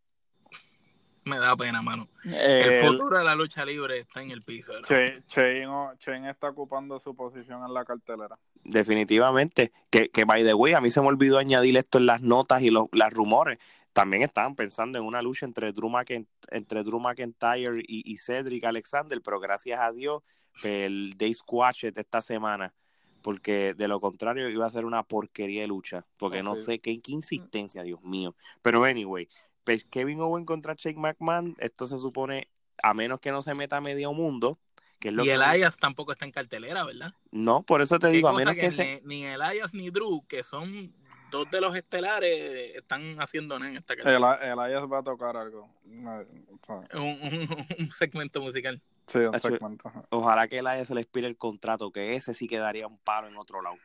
[1.26, 2.08] me da pena, mano.
[2.24, 4.74] El futuro de la lucha libre está en el piso.
[4.82, 8.40] Che- Shane está ocupando su posición en la cartelera.
[8.64, 9.72] Definitivamente.
[9.92, 12.64] Que, que, by the way, a mí se me olvidó añadir esto en las notas
[12.64, 13.60] y los las rumores.
[13.94, 18.64] También estaban pensando en una lucha entre Drew, McIn- entre Drew McIntyre y, y Cedric
[18.64, 20.24] Alexander, pero gracias a Dios,
[20.64, 22.74] el Day Squash esta semana,
[23.22, 26.66] porque de lo contrario iba a ser una porquería de lucha, porque no sí.
[26.66, 28.36] sé qué, qué insistencia, Dios mío.
[28.62, 29.28] Pero anyway,
[29.64, 32.48] pues Kevin Owen contra Shane McMahon, esto se supone,
[32.82, 34.60] a menos que no se meta a medio mundo,
[35.00, 35.34] que es lo Y que...
[35.34, 37.14] Elias tampoco está en cartelera, ¿verdad?
[37.32, 39.02] No, por eso te digo, a menos que, que se...
[39.04, 40.94] ni, ni Elias ni Drew, que son
[41.32, 44.36] dos de los estelares, están haciendo en esta cartelera.
[44.42, 45.70] El, Elias va a tocar algo.
[45.86, 46.26] No,
[46.96, 47.48] un-
[47.80, 48.82] un segmento musical.
[49.10, 49.88] Sí, un Hacho- segmento.
[49.88, 50.04] ajá.
[50.10, 53.28] Ojalá que el Elias se le expire el contrato, que ese sí quedaría un paro
[53.28, 53.76] en otro lado.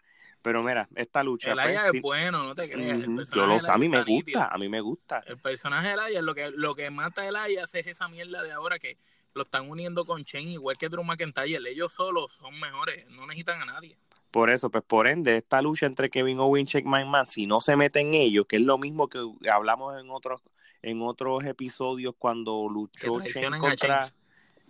[0.42, 1.52] Pero mira, esta lucha.
[1.52, 2.98] El pues, sí, es bueno, no te creas.
[2.98, 5.24] el yo lo sé, a mí me gusta, a mí me gusta.
[5.26, 8.52] El personaje de Elias, lo que, lo que mata a Elias es esa mierda de
[8.52, 8.98] ahora que
[9.32, 11.70] lo están uniendo con Chen, igual que Drew McIntyre.
[11.70, 13.96] Ellos solos son mejores, no necesitan a nadie.
[14.30, 17.74] Por eso, pues por ende, esta lucha entre Kevin Owens y McMahon, si no se
[17.76, 19.20] mete en ellos, que es lo mismo que
[19.50, 20.42] hablamos en otros
[20.82, 24.04] en otros episodios cuando luchó a contra.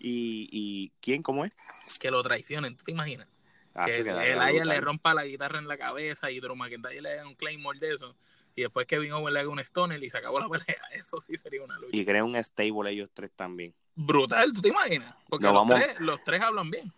[0.05, 1.57] Y, y quién cómo es
[1.99, 3.29] Que lo traicionen, ¿tú te imaginas?
[3.75, 4.69] Ah, que sí, quedaría Elias brutal.
[4.69, 7.91] le rompa la guitarra en la cabeza y Drew McIntyre le dé un claymore de
[7.95, 8.15] eso.
[8.57, 10.81] Y después Kevin Owens le haga un stoner y se acabó la pelea.
[10.93, 11.97] Eso sí sería una lucha.
[11.97, 13.75] y crea un stable ellos tres también.
[13.97, 15.15] Brutal, ¿tú te imaginas?
[15.29, 16.93] Porque los, vamos- tres, los tres hablan bien.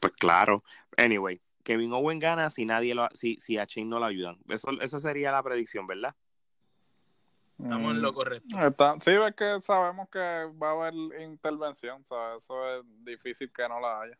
[0.00, 0.64] Pues claro.
[0.96, 4.38] Anyway, Kevin Owen gana si nadie lo si, si a Shane no lo ayudan.
[4.48, 6.14] Eso, esa sería la predicción, ¿verdad?
[7.58, 8.60] Estamos en Mm, lo correcto.
[8.66, 12.44] está- sí, es que sabemos que va a haber intervención, ¿sabes?
[12.44, 14.18] Eso es difícil que no la haya.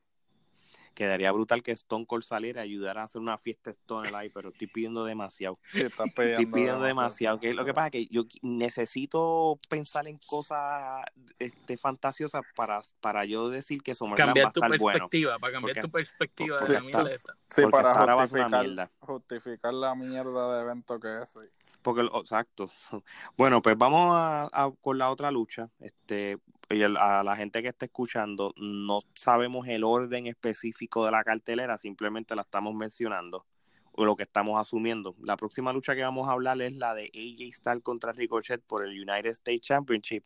[0.95, 4.49] Quedaría brutal que Stone Cold saliera y ayudara a hacer una fiesta Stone ahí, pero
[4.49, 5.59] estoy pidiendo demasiado.
[5.70, 7.39] Sí, estás pidiendo, Estoy pidiendo demasiado.
[7.39, 11.05] Que lo que pasa es que yo necesito pensar en cosas
[11.39, 14.99] este, fantasiosas para, para yo decir que SummerSlam va a Cambiar tu estar bueno.
[15.01, 17.16] perspectiva, para cambiar Porque- tu perspectiva porque de la mierda.
[17.55, 21.28] Sí, Porque para justificar la mierda de evento que es.
[21.28, 21.41] sí.
[21.87, 22.68] Porque, exacto.
[23.37, 25.70] Bueno, pues vamos a, a- con la otra lucha.
[25.78, 26.37] Este,
[26.68, 26.89] y a
[27.22, 32.43] la gente que está escuchando, no sabemos el orden específico de la cartelera, simplemente la
[32.43, 33.47] estamos mencionando
[33.93, 35.14] o lo que estamos asumiendo.
[35.22, 38.84] La próxima lucha que vamos a hablar es la de AJ Styles contra Ricochet por
[38.84, 40.24] el United States Championship.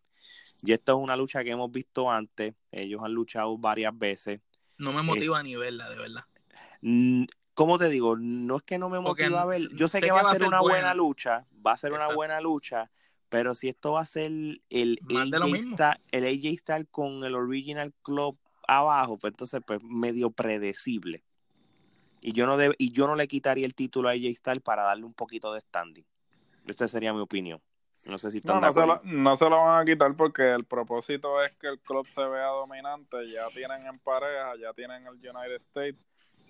[0.63, 2.55] Y esto es una lucha que hemos visto antes.
[2.73, 4.41] Ellos han luchado varias veces.
[4.79, 6.25] No me motiva ni verla, de verdad.
[7.61, 8.17] ¿Cómo te digo?
[8.17, 9.61] No es que no me motiva a ver.
[9.75, 10.95] Yo sé, sé que va a ser una buena buena.
[10.95, 11.47] lucha.
[11.67, 12.91] Va a ser una buena lucha.
[13.29, 14.31] Pero si esto va a ser
[14.71, 15.43] el Más AJ.
[15.59, 21.23] Styles, el AJ Styles con el Original Club abajo, pues entonces pues medio predecible.
[22.23, 24.85] Y yo no deb- y yo no le quitaría el título a AJ Styles para
[24.85, 26.07] darle un poquito de standing.
[26.67, 27.61] Esta sería mi opinión.
[28.07, 29.03] No sé si están No, de no se, acuerdo.
[29.05, 32.23] lo, no se lo van a quitar porque el propósito es que el club se
[32.23, 33.31] vea dominante.
[33.31, 36.01] Ya tienen en pareja, ya tienen el United States.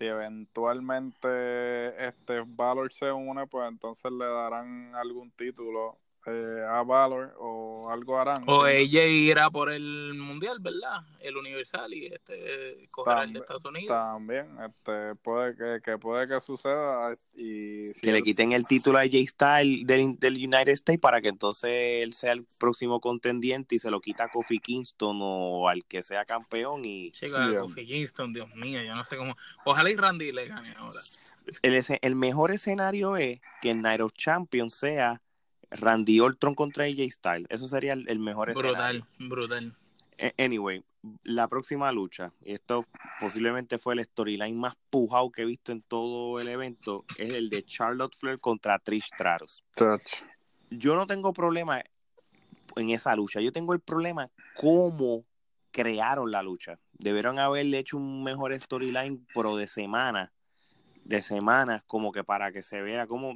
[0.00, 7.34] Si eventualmente este Valor se une, pues entonces le darán algún título eh, a Valor
[7.38, 8.44] o algo harán.
[8.46, 8.72] O Sí.
[8.72, 11.00] ella irá por el mundial, ¿verdad?
[11.20, 13.88] El universal y este cogerá el de Estados Unidos.
[13.88, 18.98] También, este, puede que, que puede que suceda y si Que le quiten el título
[18.98, 21.70] a AJ Styles del, del United States para que entonces
[22.02, 26.02] él sea el próximo contendiente y se lo quita a Kofi Kingston o al que
[26.02, 29.36] sea campeón y Chica, Sí, Kofi Kingston, Dios mío, yo no sé cómo.
[29.64, 31.00] Ojalá y Randy le gane ahora.
[31.62, 35.20] el, el mejor escenario es que el Night of Champions sea
[35.70, 37.46] Randy Orton contra AJ Styles.
[37.50, 39.06] Eso sería el, el mejor escenario.
[39.18, 39.76] Brutal, brutal.
[40.36, 40.84] Anyway,
[41.22, 42.84] la próxima lucha, y esto
[43.18, 47.48] posiblemente fue el storyline más pujado que he visto en todo el evento, es el
[47.48, 49.64] de Charlotte Flair contra Trish Stratus.
[50.70, 51.82] Yo no tengo problema
[52.76, 55.24] en esa lucha, yo tengo el problema cómo
[55.70, 56.78] crearon la lucha.
[56.92, 60.32] Debieron haberle hecho un mejor storyline, pero de semana,
[61.04, 63.34] de semanas, como que para que se vea como,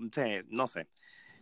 [0.49, 0.89] no sé.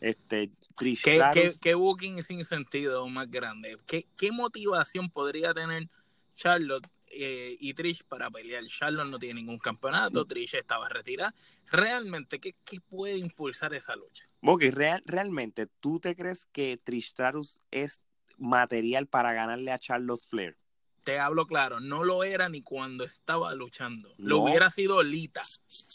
[0.03, 3.79] Este, Trish ¿Qué, qué, qué booking sin sentido más grande?
[3.87, 5.89] ¿Qué, qué motivación podría tener
[6.35, 8.67] Charlotte eh, y Trish para pelear?
[8.67, 11.33] Charlotte no tiene ningún campeonato, Trish estaba retirada.
[11.71, 14.27] Realmente, ¿qué, qué puede impulsar esa lucha?
[14.73, 18.01] Real, realmente, ¿tú te crees que Trish Stratus es
[18.39, 20.57] material para ganarle a Charlotte Flair?
[21.05, 24.15] Te hablo claro, no lo era ni cuando estaba luchando.
[24.19, 24.43] Lo No.
[24.45, 25.43] hubiera sido Lita.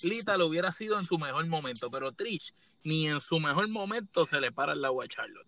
[0.04, 2.54] Lita lo hubiera sido en su mejor momento, pero Trish
[2.84, 5.48] ni en su mejor momento se le para el agua a Charlotte.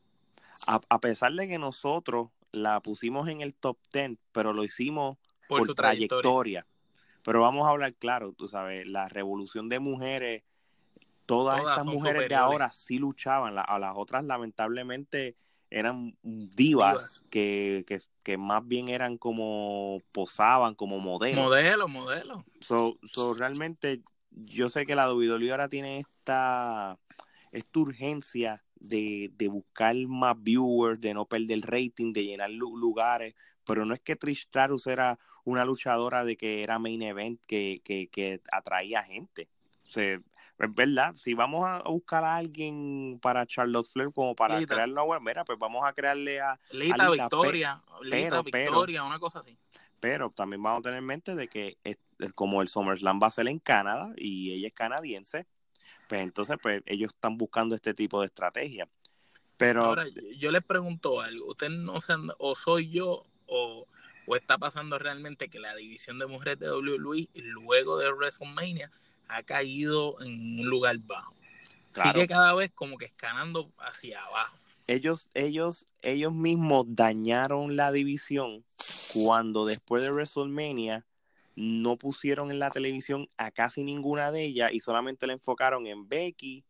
[0.68, 5.18] A, a pesar de que nosotros la pusimos en el top 10, pero lo hicimos
[5.48, 6.22] Por, por, su trayectoria.
[6.22, 6.68] trayectoria.
[7.24, 10.44] Pero vamos a hablar claro, tú sabes, la revolución de mujeres,
[11.26, 15.36] todas, Todas estas mujeres de ahora sí luchaban, la- a las otras lamentablemente
[15.70, 17.24] eran divas Divas.
[17.30, 21.44] que, que, que más bien eran como posaban como modelos.
[21.46, 22.44] Modelo, modelo.
[22.62, 24.02] So, so, realmente
[24.32, 26.98] yo sé que la WWE ahora tiene esta,
[27.52, 33.36] esta urgencia de, de buscar más viewers, de no perder rating, de llenar lu- lugares,
[33.66, 37.82] pero no es que Trish Stratus era una luchadora de que era main event que,
[37.84, 39.50] que, que atraía gente.
[39.88, 44.60] O sea, es verdad, si vamos a buscar a alguien para Charlotte Flair como para
[44.60, 44.76] Lita.
[44.76, 49.04] crear una buena, mira, pues vamos a crearle a, Lita, Victoria, Lita, pero- pero- Victoria,
[49.04, 49.58] una cosa así.
[50.00, 51.78] pero también vamos a tener en mente de que
[52.36, 55.48] como el SummerSlam va a ser en Canadá y ella es canadiense,
[56.08, 58.88] pues entonces pues ellos están buscando este tipo de estrategia.
[59.58, 60.06] Pero Ahora,
[60.38, 61.48] yo- les pregunto algo.
[61.52, 63.86] ¿Ustedes no se han, o soy yo, o,
[64.26, 68.90] o está pasando realmente que la división de mujeres de WWE, luego de WrestleMania,
[69.28, 71.34] ha caído en un lugar bajo?
[71.92, 72.14] Claro.
[72.14, 74.56] Sigue cada vez como que escalando hacia abajo.
[74.88, 78.64] ellos, ellos, ellos mismos dañaron la división
[79.14, 81.06] cuando después de WrestleMania
[81.56, 86.08] no pusieron en la televisión a casi ninguna de ellas y solamente la enfocaron en
[86.08, 86.64] Becky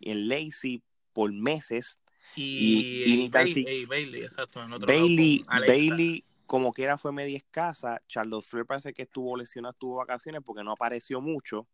[0.00, 0.82] y en Lacey
[1.12, 1.98] por meses.
[2.36, 4.62] Y, Y- y ni tan Bay- si- eh, Bailey, exacto.
[4.62, 5.42] En otro Bailey.
[5.48, 8.02] Bailey como quiera fue media escasa.
[8.06, 11.66] Charlotte Flair parece que estuvo lesionada, tuvo vacaciones porque no apareció mucho.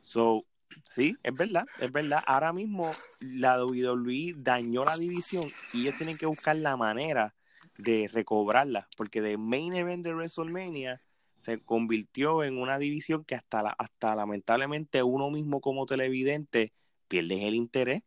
[0.00, 0.44] So,
[0.88, 2.22] sí, es verdad, es verdad.
[2.26, 7.34] Ahora mismo la WWE dañó la división y ellos tienen que buscar la manera
[7.76, 11.02] de recobrarla, porque de main event de WrestleMania
[11.40, 16.72] se convirtió en una división que hasta, la- hasta lamentablemente uno mismo como televidente
[17.08, 18.02] pierde el interés.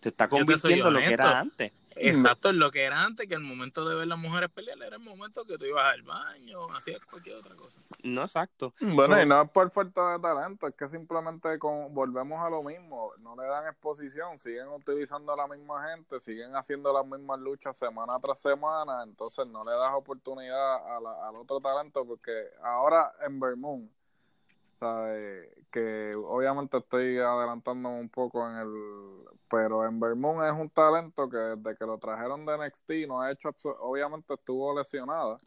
[0.00, 1.72] Se está convirtiendo en lo que era antes.
[1.96, 4.96] Exacto, es lo que era antes, que el momento de ver las mujeres pelear era
[4.96, 7.80] el momento que tú ibas al baño, hacías cualquier otra cosa.
[8.02, 8.74] No, exacto.
[8.80, 12.62] Bueno, y no es por falta de talento, es que simplemente con- volvemos a lo
[12.62, 17.38] mismo, no le dan exposición, siguen utilizando a la misma gente, siguen haciendo las mismas
[17.40, 22.48] luchas semana tras semana, entonces no le das oportunidad a la- al otro talento, porque
[22.62, 23.90] ahora en Moon,
[24.82, 25.48] ¿sabes?
[25.70, 29.24] que obviamente estoy adelantándome un poco en el...
[29.48, 33.30] Pero en Moon es un talento que desde que lo trajeron de NXT no ha
[33.30, 33.54] hecho...
[33.80, 35.38] Obviamente estuvo lesionada,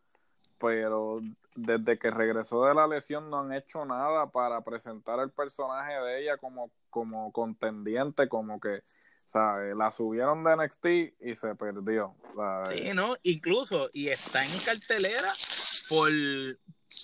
[0.58, 1.20] pero
[1.54, 6.22] desde que regresó de la lesión no han hecho nada para presentar el personaje de
[6.22, 8.84] ella como, como contendiente, como que,
[9.28, 9.76] ¿sabes?
[9.76, 10.86] La subieron de NXT
[11.20, 12.16] y se perdió.
[12.70, 13.16] Sí, ¿no?
[13.24, 15.32] Incluso, y está en cartelera
[15.90, 16.10] por,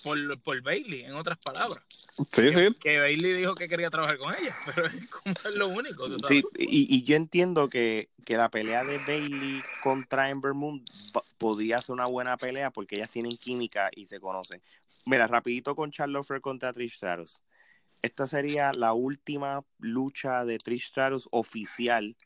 [0.02, 1.84] por, por Bailey, en otras palabras.
[2.30, 2.68] sí, sí.
[2.80, 6.06] Que Bailey dijo que quería trabajar con ella, pero es como es lo único.
[6.06, 6.28] ¿tú sabes?
[6.28, 10.84] Sí, y, y yo entiendo que, que la pelea de Bailey contra Ember Moon
[11.38, 14.62] podría ser una buena pelea porque ellas tienen química y se conocen.
[15.04, 17.42] Mira, rapidito con Charlotte Flair contra Trish Stratus.
[18.02, 22.16] Esta sería la última lucha de Trish Stratus oficial.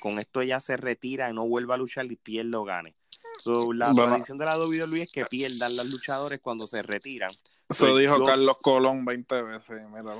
[0.00, 2.94] Con esto ella se retira y no vuelve a luchar y pierde o gane.
[3.40, 4.10] So, la Bueno.
[4.10, 7.30] tradición de la WWE es que pierdan los luchadores cuando se retiran.
[7.68, 10.16] Eso Pues dijo yo- Carlos Colón 20 veces, míralo.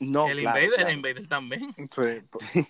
[0.00, 0.88] No, el claro, Invader, claro.
[0.90, 1.74] el Invader también.
[1.90, 2.62] Sí,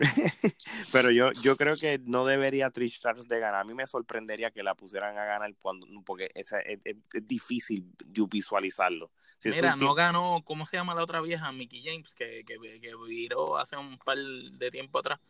[0.92, 3.60] Pero yo, yo creo que no debería Trish Stratus de ganar.
[3.60, 7.28] A mí me sorprendería que la pusieran a ganar cuando, porque esa- es, es- es
[7.28, 7.84] difícil
[8.30, 9.10] visualizarlo.
[9.38, 11.52] Si Mira, no ganó, ¿cómo se llama la otra vieja?
[11.52, 15.20] Mickey James, que, que, que viró hace un par de tiempo atrás.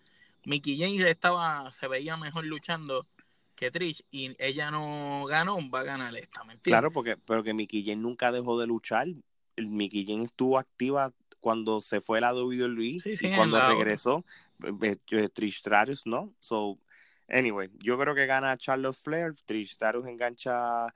[0.45, 3.07] Mickey James estaba, se veía mejor luchando
[3.61, 6.63] que Trish y ella no ganó, va a ganar esta, ¿me entiendes?
[6.81, 9.07] Claro, porque, pero que Mickey Jane nunca dejó de luchar.
[9.59, 14.25] Mickey Jane estuvo activa cuando se fue la WWE Sí, sí, y cuando la- regresó,
[14.83, 16.33] eh, eh, Trish Stratus, ¿no?
[16.39, 16.79] So,
[17.29, 20.87] anyway, yo creo que gana Charlotte Flair, Trish Stratus engancha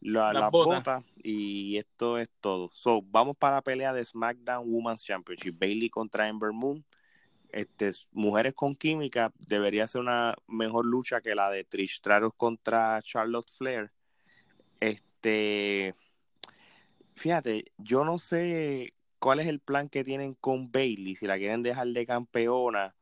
[0.00, 0.64] la- botas.
[0.84, 2.68] botas y esto es todo.
[2.72, 6.84] So, vamos para la pelea de SmackDown Women's Championship, Bailey contra Ember Moon.
[7.50, 13.00] Este, mujeres con química debería ser una mejor lucha que la de Trish Stratus contra
[13.02, 13.90] Charlotte Flair.
[14.80, 15.94] Este,
[17.14, 21.62] fíjate, yo no sé cuál es el plan que tienen con Bailey, si la quieren
[21.62, 22.94] dejar de campeona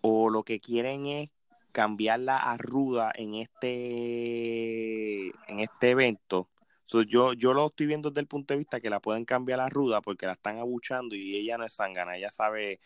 [0.00, 1.30] o lo que quieren es
[1.72, 6.48] cambiarla a ruda en este en este evento.
[6.90, 9.60] So, yo, yo lo estoy viendo desde el punto de vista que la pueden cambiar
[9.60, 12.80] a ruda porque la están abuchando y ella no es sangana, ella sabe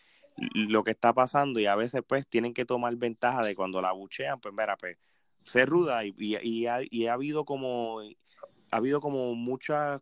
[0.53, 3.89] lo que está pasando y a veces pues tienen que tomar ventaja de cuando la
[3.89, 4.99] abuchean, pues mira, pues
[5.43, 8.01] ser ruda y, y, y ha, y ha habido como
[8.69, 10.01] ha habido como muchas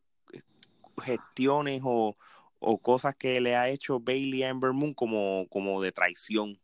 [1.02, 2.18] gestiones o,
[2.60, 6.60] o cosas que le ha hecho Bailey a Ember Moon como, como de traición.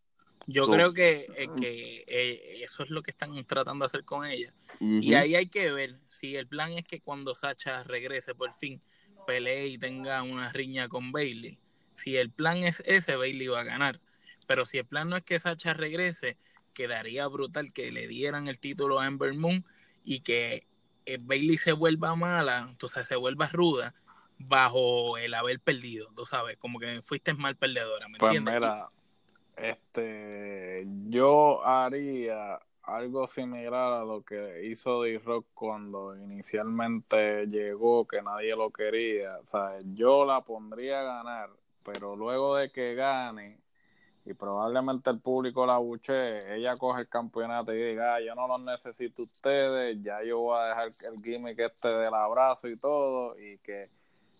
[0.51, 4.03] Yo So- creo que, eh, que eh, eso es lo que están tratando de hacer
[4.03, 4.53] con ella.
[4.79, 8.81] Y ahí hay que ver si el plan es que cuando Sacha regrese por fin,
[9.27, 11.59] pelee y tenga una riña con Bailey.
[11.95, 13.99] Si el plan es ese, Bailey va a ganar.
[14.47, 16.37] Pero si el plan no es que Sacha regrese,
[16.73, 19.63] quedaría brutal que le dieran el título a Ember Moon
[20.03, 20.65] y que
[21.05, 23.93] eh, Bailey se vuelva mala, entonces se vuelva ruda
[24.37, 28.55] bajo el haber perdido, tú sabes, como que fuiste mal perdedora, ¿me Pues entiendes?
[28.55, 28.89] mira,
[29.61, 38.55] este, yo haría algo similar a lo que hizo D-Rock cuando inicialmente llegó, que nadie
[38.55, 39.37] lo quería.
[39.39, 41.49] O sea, yo la pondría a ganar,
[41.83, 43.59] pero luego de que gane,
[44.25, 48.47] y probablemente el público la buche, ella coge el campeonato y diga, "Ah, yo no
[48.47, 53.39] los necesito ustedes, ya yo voy a dejar el gimmick este del abrazo y todo,
[53.39, 53.89] y que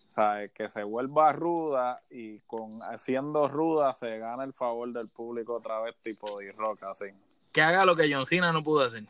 [0.09, 0.51] ¿sabes?
[0.51, 5.79] que se vuelva ruda y con siendo ruda se gana el favor del público otra
[5.81, 7.05] vez tipo de rock así
[7.51, 9.03] Que haga lo que John Cena no pudo hacer.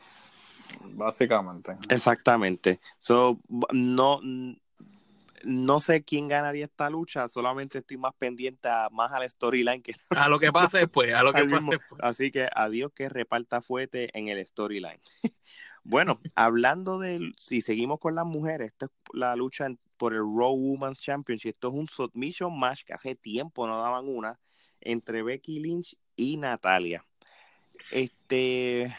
[0.82, 2.80] básicamente Exactamente.
[2.98, 3.38] So,
[3.72, 4.20] no,
[5.44, 9.94] no sé quién ganaría esta lucha, solamente estoy más pendiente a, más al storyline que
[10.10, 12.00] A lo que pase después, a lo que pase después.
[12.02, 15.00] Así que adiós que reparta fuerte en el storyline.
[15.84, 20.20] bueno, hablando de, si seguimos con las mujeres, esta es la lucha en- por el
[20.20, 21.54] Raw Women's Championship.
[21.54, 24.38] Esto es un submission match que hace tiempo no daban una
[24.80, 27.04] entre Becky Lynch y Natalia.
[27.90, 28.94] Este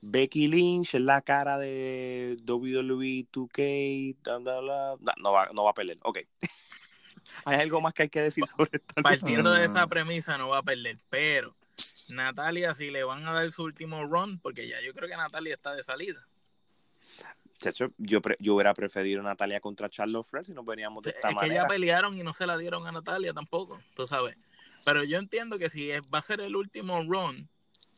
[0.00, 4.16] Becky Lynch es la cara de WWE 2K.
[4.22, 4.96] bla, bla, bla.
[5.00, 5.98] No, no va, no va a pelear.
[6.02, 6.20] Ok.
[7.44, 9.02] ¿Hay algo más que hay que decir sobre esta lucha?
[9.02, 9.88] Partiendo de esa Mm.
[9.90, 11.54] premisa no va a perder, pero
[12.08, 15.54] Natalia si le van a dar su último run, porque ya yo creo que Natalia
[15.54, 16.26] está de salida.
[17.58, 21.16] Chacho, yo, pre- yo hubiera preferido Natalia contra Charlotte Flair si nos veníamos de Es
[21.16, 21.62] esta que manera.
[21.62, 24.36] ya pelearon y no se la dieron a Natalia tampoco, tú sabes.
[24.84, 27.48] Pero yo entiendo que si es- va a ser el último run,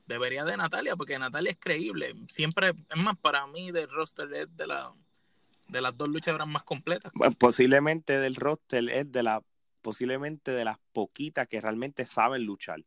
[0.06, 2.14] debería de Natalia, porque Natalia es creíble.
[2.28, 4.92] Siempre, es más, para mí del roster es de, la,
[5.68, 7.12] de las dos luchadoras más completas.
[7.14, 9.42] Bueno, Posiblemente del roster es de la
[9.82, 12.82] posiblemente de las poquitas que realmente saben luchar.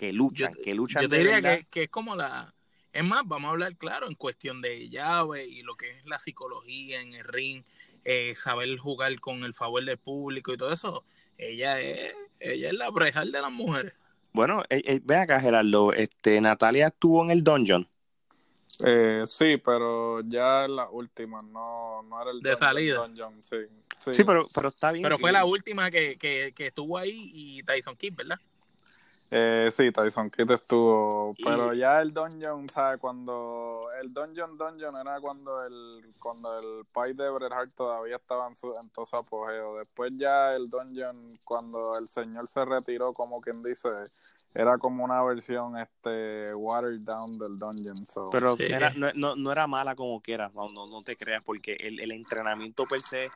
[0.00, 2.54] Que luchan, Yo- que luchan Yo te de diría que, que es como la...
[2.90, 6.18] Es más, vamos a hablar claro en cuestión de llave y lo que es la
[6.18, 7.62] psicología en el ring,
[8.06, 11.04] eh, saber jugar con el favor del público y todo eso.
[11.36, 13.92] Ella es, ella es la brejal de las mujeres.
[14.32, 15.92] Bueno, eh, eh, ve acá, Gerardo.
[15.92, 17.86] Este, Natalia estuvo en el dungeon.
[18.82, 22.96] Eh, sí pero ya en la última no, no era el De Dungeon, salida.
[23.06, 23.56] Dungeon, sí,
[24.02, 24.14] sí.
[24.14, 25.02] Sí, pero, pero está bien.
[25.02, 28.38] Pero fue la última que, que, que estuvo ahí y Tyson Kidd, ¿verdad?
[29.32, 32.98] Eh, sí, Tyson Kidd estuvo, pero ya el Dungeon, ¿sabes?
[32.98, 38.48] Cuando el Dungeon Dungeon era cuando el cuando el Pai de Bret Hart todavía estaba
[38.48, 39.76] en, su, en todo su apogeo.
[39.76, 43.88] Después ya el Dungeon, cuando el señor se retiró, como quien dice,
[44.54, 48.06] era como una versión este watered down del Dungeon.
[48.06, 48.30] So.
[48.30, 48.64] Pero Sí.
[48.68, 52.00] era- no, no, no era mala como quiera, no, no, no te creas, porque el,
[52.00, 53.30] el entrenamiento per se,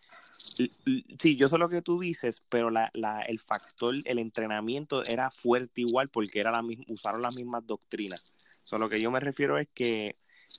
[0.58, 4.18] l- l- sí, yo sé lo que tú dices, pero la, la, el factor, el
[4.18, 8.24] entrenamiento era fuerte igual porque era la misma, usaron las mismas doctrinas.
[8.64, 10.16] So, lo que yo me refiero es que,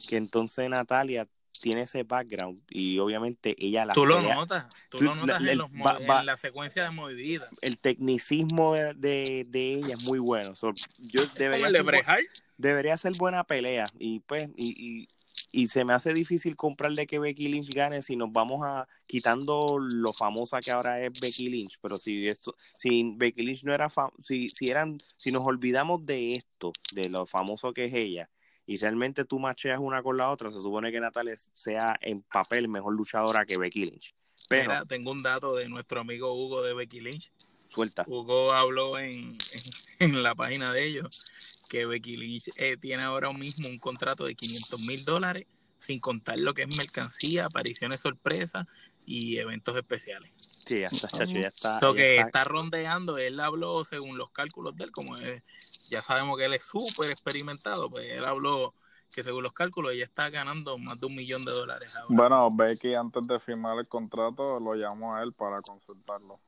[0.07, 1.27] que entonces Natalia
[1.65, 5.41] tiene ese background y obviamente ella la Tú lo pelea- notas, tú, tú- lo notas
[5.41, 7.51] la- en, los en la secuencia de movidas.
[7.63, 10.55] el tecnicismo de, de, de ella es muy bueno.
[10.55, 12.25] So, yo debería de ser Hart.
[12.57, 15.07] debería ser buena pelea y pues y, y,
[15.51, 19.79] y se me hace difícil comprarle que Becky Lynch gane si nos vamos a quitando
[19.79, 23.89] lo famosa que ahora es Becky Lynch pero si esto si Becky Lynch no era
[23.89, 28.29] fa- si si eran si nos olvidamos de esto de lo famoso que es ella
[28.65, 32.67] y realmente tú macheas una con la otra se supone que Natalia sea en papel
[32.67, 34.15] mejor luchadora que Becky Lynch
[34.47, 37.31] pero Mira, tengo un dato de nuestro amigo Hugo de Becky Lynch.
[37.67, 39.63] suelta Hugo habló en, en,
[39.99, 41.25] en la página de ellos
[41.67, 45.45] que Becky Lynch eh, tiene ahora mismo un contrato de 500 mil dólares,
[45.79, 48.65] sin contar lo que es mercancía, apariciones sorpresas
[49.05, 50.31] y eventos especiales.
[50.65, 54.17] Sí ya está chacho ya está, So ya que está- está rondeando, él habló según
[54.17, 55.43] los cálculos de él, como es-
[55.89, 58.73] ya sabemos que él es súper experimentado, pues él habló
[59.13, 62.07] que según los cálculos ella está ganando más de un millón de dólares ahora.
[62.09, 66.39] Bueno, Becky antes de firmar el contrato lo llamó a él para consultarlo.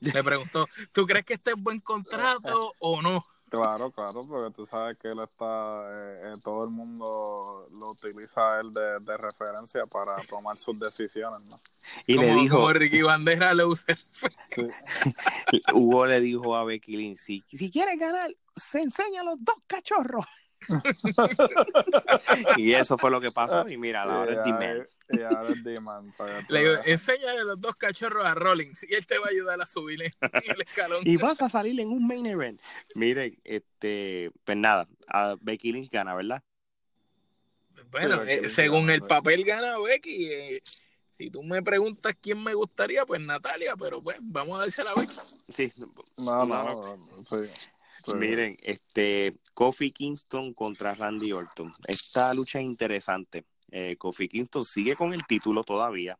[0.00, 3.26] Le preguntó, ¿tú crees que este es buen contrato o no?
[3.50, 8.56] Claro, claro, porque tú sabes que él está, eh, eh, todo el mundo lo utiliza
[8.56, 11.58] a él de, de referencia para tomar sus decisiones, ¿no?
[12.06, 13.96] y le dijo como Ricky Bandera le usa
[14.48, 14.62] Sí.
[15.72, 20.26] Hugo le dijo a Becky Lynch, si, si quieres ganar, se enseña los dos cachorros.
[22.56, 23.68] y eso fue lo que pasó.
[23.68, 25.78] Y mira, ahora es ahora- Y ahora es que
[26.52, 29.66] Le digo, enséñale los dos cachorros a Rollins y él te va a ayudar a
[29.66, 30.12] subir el
[30.56, 31.02] el escalón.
[31.04, 32.60] Y vas a salir en un main event.
[32.94, 36.42] Miren, este, pues nada, a Becky Lynch gana, ¿verdad?
[37.90, 40.26] Bueno, Sí, eh, según gana, el papel gana Becky.
[40.30, 40.62] eh,
[41.12, 44.94] si tú me preguntas quién me gustaría, pues Natalia, pero pues vamos a dársela a
[44.94, 45.14] Becky.
[45.48, 45.72] Sí,
[46.16, 47.50] No, No, no, sí.
[48.16, 51.72] Miren, este Kofi Kingston contra Randy Orton.
[51.86, 53.44] Esta lucha es interesante.
[53.70, 56.18] Eh, Kofi Kingston sigue con el título todavía.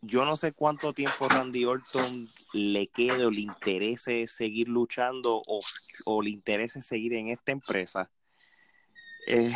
[0.00, 5.60] Yo no sé cuánto tiempo Randy Orton le quede o le interese seguir luchando o,
[6.06, 8.10] o le interese seguir en esta empresa.
[9.28, 9.54] Eh,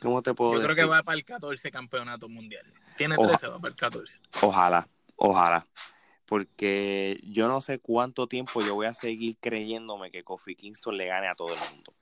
[0.00, 0.74] ¿Cómo te puedo Yo decir?
[0.74, 2.72] creo que va para el 14 campeonato mundial.
[2.96, 4.18] Tiene Oja- 13, va para el 14.
[4.40, 5.66] Ojalá, ojalá.
[6.30, 11.06] Porque yo no sé cuánto tiempo yo voy a seguir creyéndome que Kofi Kingston le
[11.06, 11.92] gane a todo el mundo.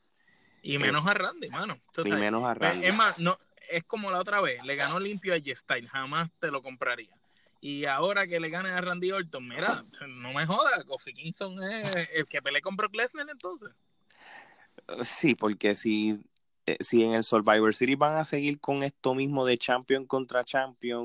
[0.62, 1.80] Y menos a Randy, mano.
[1.92, 2.84] Sabes, menos a Randy.
[2.84, 3.38] Es más, no,
[3.70, 7.18] es como la otra vez, le ganó limpio a Jeff Styles, jamás te lo compraría.
[7.62, 12.10] Y ahora que le gane a Randy Orton, mira, no me jodas, Kofi Kingston es
[12.12, 13.70] el que peleé con Brock Lesnar entonces.
[15.04, 16.18] Sí, porque si, eh,
[16.80, 21.04] si en el Survivor Series van a seguir con esto mismo de Champion contra Champion,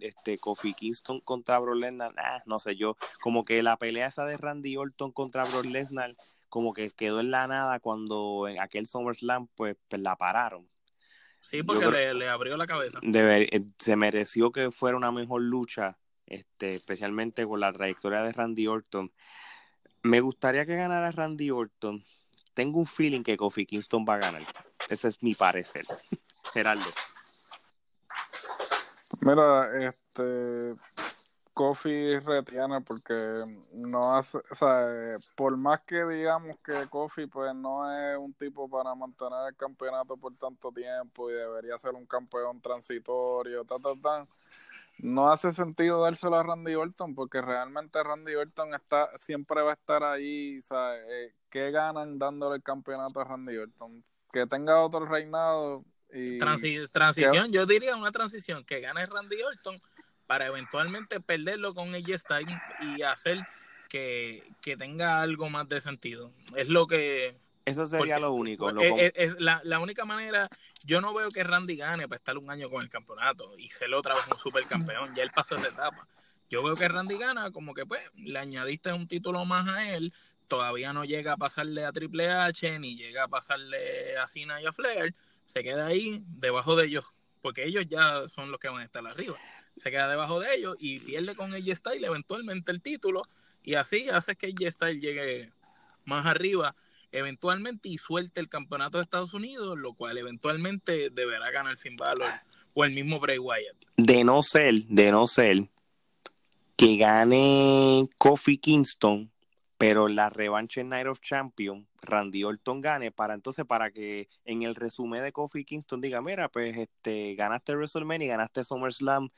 [0.00, 4.24] este Kofi Kingston contra Brock Lesnar, ah, no sé, yo como que la pelea esa
[4.24, 6.16] de Randy Orton contra Brock Lesnar
[6.48, 10.68] como que quedó en la nada cuando en aquel SummerSlam pues, pues la pararon.
[11.42, 12.98] Sí, porque Yo le, le abrió la cabeza.
[13.02, 15.96] Deber- eh, se mereció que fuera una mejor lucha,
[16.26, 19.12] este, especialmente con la trayectoria de Randy Orton.
[20.02, 22.02] Me gustaría que ganara Randy Orton.
[22.54, 24.42] Tengo un feeling que Kofi Kingston va a ganar.
[24.88, 25.84] Ese es mi parecer.
[26.52, 26.86] Geraldo.
[29.20, 30.76] Mira, este
[31.56, 33.14] Kofi retiene porque
[33.72, 38.68] no hace, o sea, por más que digamos que Kofi pues no es un tipo
[38.68, 43.94] para mantener el campeonato por tanto tiempo y debería ser un campeón transitorio, ta, ta,
[44.02, 44.26] ta,
[44.98, 49.74] no hace sentido dárselo a Randy Orton porque realmente Randy Orton está siempre va a
[49.74, 51.04] estar ahí, ¿sabes?
[51.08, 54.04] Eh, ¿Qué ganan dándole el campeonato a Randy Orton?
[54.32, 59.76] Que tenga otro reinado y Transi- transición, yo diría una transición que gane Randy Orton
[60.26, 63.38] para eventualmente perderlo con AJ Styles y hacer
[63.88, 66.32] que, que tenga algo más de sentido.
[66.56, 67.38] Es lo que...
[67.64, 68.70] Eso sería porque lo único.
[68.70, 70.48] lo es- com- es- es la, la única manera,
[70.84, 73.92] yo no veo que Randy gane para estar un año con el campeonato y ser
[73.94, 76.06] otra vez un supercampeón, ya él pasó esa etapa.
[76.48, 80.12] Yo veo que Randy gana como que pues le añadiste un título más a él,
[80.48, 84.66] todavía no llega a pasarle a Triple H ni llega a pasarle a Cena y
[84.66, 85.14] a Flair,
[85.46, 87.04] se queda ahí debajo de ellos,
[87.42, 89.36] porque ellos ya son los que van a estar arriba.
[89.76, 93.22] Se queda debajo de ellos y pierde con AJ Styles eventualmente el título
[93.62, 95.52] y así hace que AJ Styles llegue
[96.04, 96.74] más arriba
[97.12, 102.30] eventualmente y suelte el campeonato de Estados Unidos, lo cual eventualmente deberá ganar Finn Balor
[102.74, 103.76] o el mismo Bray Wyatt.
[103.96, 105.68] de no ser, de no ser
[106.76, 109.30] que gane Kofi Kingston,
[109.78, 114.62] pero la revancha en Night of Champions, Randy Orton gane, para entonces para que en
[114.62, 119.28] el resumen de Kofi Kingston diga, mira, pues este ganaste WrestleMania y ganaste SummerSlam,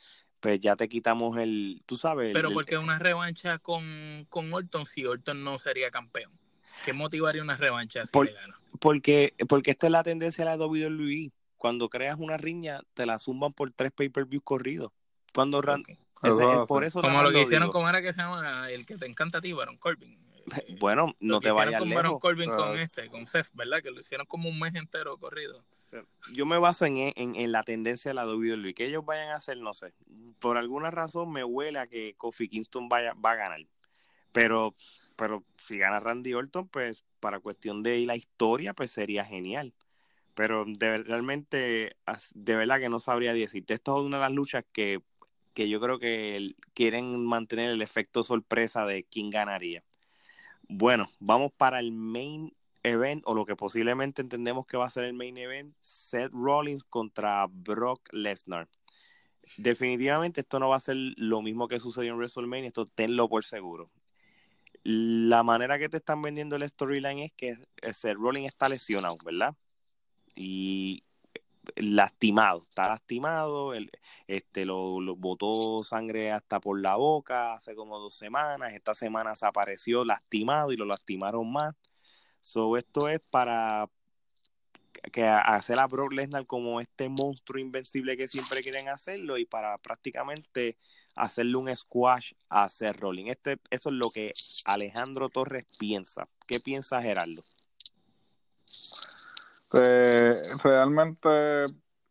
[0.41, 4.86] pues ya te quitamos el, tú sabes, Pero el- porque una revancha con, con Orton
[4.86, 6.30] si Orton no sería campeón?
[6.84, 8.61] ¿Qué motivaría una revancha si Por- le gana?
[8.78, 11.32] porque, porque esta es la tendencia de la WWE.
[11.57, 14.93] Cuando creas una riña, te la zumban por tres pay-per-views corridos.
[15.34, 15.89] Cuando Ran- Ok.
[15.89, 17.70] ese- Eso por eso Como lo que hicieron.
[17.70, 18.70] ¿cómo era que se llama?
[18.70, 20.16] El que te encanta a ti, Baron Corbin.
[20.80, 22.20] Bueno, lo no que te vayas con Baron lejos.
[22.20, 23.82] Corbin con Ah, este, con Seth, ¿verdad?
[23.82, 25.64] Que lo hicieron como un mes entero corrido.
[26.32, 28.74] Yo me baso en, en, en la tendencia de la WWE.
[28.74, 29.94] Que ellos vayan a hacer, no sé.
[30.38, 33.61] Por alguna razón me huele a que Kofi Kingston vaya, va a ganar.
[34.32, 34.74] Pero,
[35.16, 39.74] pero si gana Randy Orton, pues para cuestión de la historia, pues sería genial.
[40.34, 41.96] Pero de, realmente,
[42.34, 43.74] de verdad que no sabría decirte.
[43.74, 45.01] Esto es una de las luchas que,
[45.55, 49.82] que yo creo que quieren mantener el efecto sorpresa de quién ganaría.
[50.69, 55.05] Bueno, vamos para el main event o lo que posiblemente entendemos que va a ser
[55.05, 58.69] el main event, Seth Rollins contra Brock Lesnar.
[59.57, 63.45] Definitivamente esto no va a ser lo mismo que sucedió en WrestleMania, esto tenlo por
[63.45, 63.90] seguro.
[64.85, 67.57] La manera que te están vendiendo el storyline es que
[67.93, 69.55] Seth Rollins está lesionado, ¿verdad?
[70.35, 71.03] Y
[71.77, 73.90] lastimado, está lastimado, el,
[74.27, 79.35] este lo, lo botó sangre hasta por la boca hace como dos semanas, esta semana
[79.35, 81.74] se apareció lastimado y lo lastimaron más.
[82.40, 83.90] So, esto es para
[85.12, 89.78] que hacer a Brock Lesnar como este monstruo invencible que siempre quieren hacerlo y para
[89.78, 90.77] prácticamente
[91.15, 93.31] hacerle un squash a Seth Rollins.
[93.31, 94.32] Este, eso es lo que
[94.65, 96.28] Alejandro Torres piensa.
[96.47, 97.45] ¿Qué piensa Gerardo?
[99.74, 101.28] Eh, realmente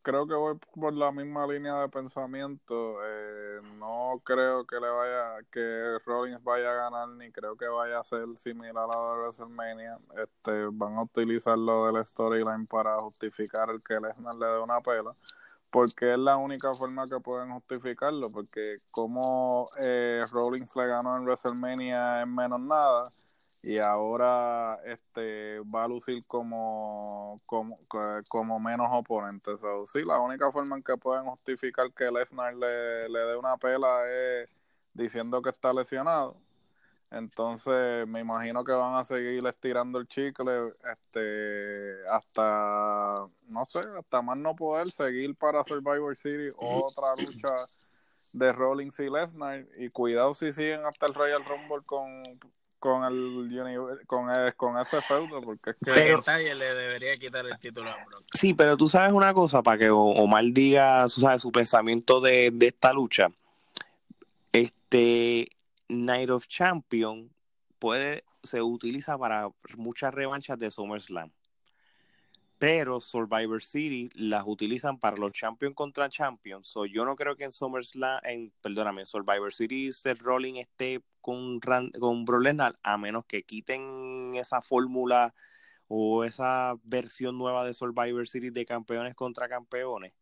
[0.07, 2.99] creo que voy por la misma línea de pensamiento.
[3.03, 7.99] Eh, no creo que le vaya, que Rollins vaya a ganar, ni creo que vaya
[7.99, 9.97] a ser similar a la de WrestleMania.
[10.21, 14.79] Este, van a utilizar lo del storyline para justificar el que Lesnar le dé una
[14.81, 15.13] pela.
[15.69, 18.29] Porque es la única forma que pueden justificarlo.
[18.31, 23.11] Porque como eh, Rollins le ganó en WrestleMania en menos nada,
[23.67, 27.77] y ahora este va a lucir como como,
[28.29, 29.51] como menos oponente.
[29.87, 34.09] sí, la única forma en que pueden justificar que Lesnar le, le dé una pela
[34.09, 34.49] es
[34.93, 36.37] diciendo que está lesionado
[37.11, 44.21] entonces me imagino que van a seguir estirando el chicle este hasta no sé, hasta
[44.21, 47.53] más no poder seguir para Survivor City otra lucha
[48.31, 52.23] de Rollins y Lesnar y cuidado si siguen hasta el Royal Rumble con
[52.79, 57.89] con el con, con ese feudo porque es que pero, le debería quitar el título
[57.89, 58.23] a Brock.
[58.31, 62.67] Sí, pero tú sabes una cosa para que Omar diga, su su pensamiento de, de
[62.67, 63.29] esta lucha.
[64.51, 65.49] Este
[65.87, 67.29] Night of Champion
[67.79, 71.31] puede, se utiliza para muchas revanchas de SummerSlam.
[72.57, 76.67] Pero Survivor City las utilizan para los Champions contra Champions.
[76.67, 81.59] So, yo no creo que en SummerSlam, en, perdóname, Survivor City Seth Rollins esté con,
[81.59, 82.39] con Bro
[82.83, 85.35] a menos que quiten esa fórmula
[85.87, 90.13] o esa versión nueva de Survivor City de campeones contra campeones.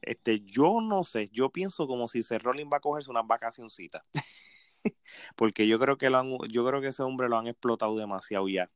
[0.00, 4.02] Este, yo no sé, yo pienso como si Seth Rollins va a cogerse unas vacacioncitas.
[5.36, 8.48] porque yo creo que lo han, yo creo que ese hombre lo han explotado demasiado
[8.48, 8.70] ya.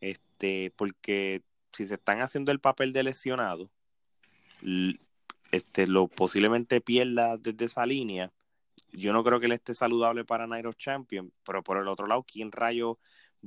[0.00, 1.42] Este, porque
[1.72, 3.70] si se están haciendo el papel de lesionado,
[5.50, 8.32] este, lo posiblemente pierda desde esa línea.
[8.92, 12.24] Yo no creo que él esté saludable para Nairo Champion, pero por el otro lado,
[12.24, 12.98] ¿quién rayo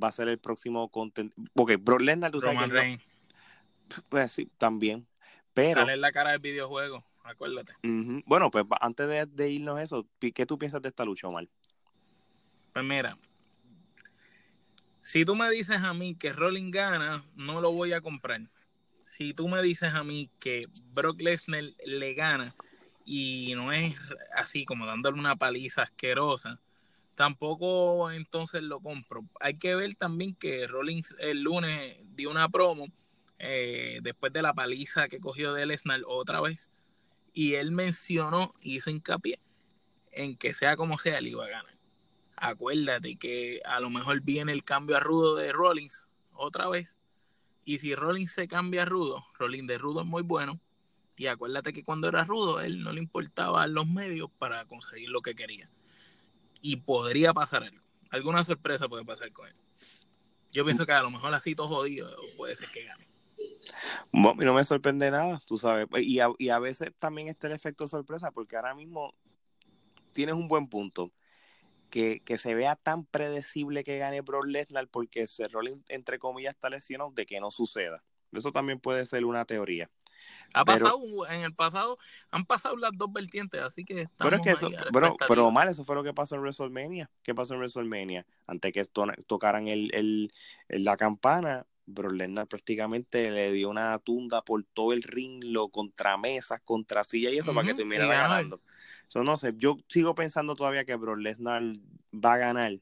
[0.02, 1.34] va a ser el próximo content?
[1.54, 3.00] Porque Brock Lesnar, tú sabes
[4.10, 5.06] Pues sí, también.
[5.54, 5.82] Pero.
[5.82, 7.74] Sale en la cara del videojuego, acuérdate.
[8.26, 11.48] Bueno, pues antes de, de, irnos eso, ¿qué tú piensas de esta lucha, Omar?
[12.72, 13.18] Pues mira,
[15.03, 18.39] si tú me dices a mí que Rolling gana, no lo voy a comprar.
[19.03, 22.55] Si tú me dices a mí que Brock Lesnar le gana
[23.03, 23.95] y no es
[24.34, 26.61] así como dándole una paliza asquerosa,
[27.15, 29.25] tampoco entonces lo compro.
[29.41, 32.88] Hay que ver también que Rollins el lunes dio una promo
[33.39, 36.71] eh, después de la paliza que cogió de Lesnar otra vez
[37.34, 39.38] y él mencionó, hizo hincapié
[40.13, 41.73] en que sea como sea, él iba a ganar
[42.44, 46.98] acuérdate que a lo mejor viene el cambio a rudo de Rollins otra vez.
[47.64, 50.60] Y si Rollins se cambia a rudo, Rollins de rudo es muy bueno.
[51.15, 55.22] Y acuérdate que cuando era rudo, él no le importaba los medios para conseguir lo
[55.22, 55.70] que quería.
[56.60, 57.82] Y podría pasar algo.
[58.10, 59.56] Alguna sorpresa puede pasar con él.
[60.52, 63.07] Yo pienso que a lo mejor así todo jodido puede ser que gane.
[64.11, 65.88] no me sorprende nada, tú sabes.
[65.98, 69.14] Y a, y a veces también está el efecto sorpresa, porque ahora mismo
[70.11, 71.11] tienes un buen punto
[71.94, 77.11] que, se vea tan predecible que gane Brock Lesnar porque Rollins, entre comillas, está lesionado
[77.11, 78.03] de que no suceda.
[78.32, 79.91] Eso también puede ser una teoría.
[80.56, 80.99] Ha pasado,
[81.30, 81.99] en el pasado,
[82.32, 85.84] han pasado las dos vertientes, así que Pero es que eso, pero, pero mal, eso
[85.84, 87.11] fue lo que pasó en WrestleMania.
[87.22, 88.26] ¿Qué pasó en WrestleMania?
[88.48, 88.86] Antes que
[89.28, 90.32] tocaran el, el,
[90.70, 96.18] la campana, Brock Lesnar prácticamente le dio una tunda por todo el ring, lo contra
[96.18, 98.61] mesas, contra silla y eso para que terminara ganando.
[99.07, 101.64] So, no sé, yo sigo pensando todavía que Brock Lesnar
[102.14, 102.80] va a ganar.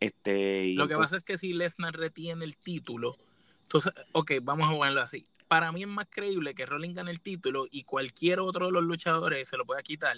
[0.00, 3.16] Este, lo que pasa es que si Lesnar retiene el título,
[3.62, 5.24] entonces, ok, vamos a ponerlo así.
[5.48, 8.82] Para mí es más creíble que Rollins gane el título y cualquier otro de los
[8.82, 10.16] luchadores se lo pueda quitar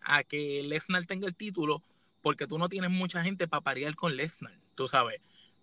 [0.00, 1.82] a que Lesnar tenga el título
[2.22, 5.20] porque tú no tienes mucha gente para parear con Lesnar, tú sabes.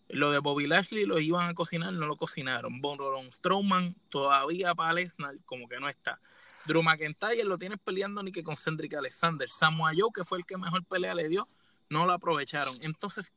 [0.10, 2.82] Lo de Bobby Lashley lo iban a cocinar, no lo cocinaron.
[2.82, 3.00] Von
[3.32, 6.20] Strowman todavía para Lesnar como que no está.
[6.66, 9.50] Drew McIntyre lo tienes peleando ni que con Cedric Alexander.
[9.50, 11.48] Samoa Joe, que fue el que mejor pelea le dio,
[11.90, 12.76] no lo aprovecharon.
[12.82, 13.34] Entonces,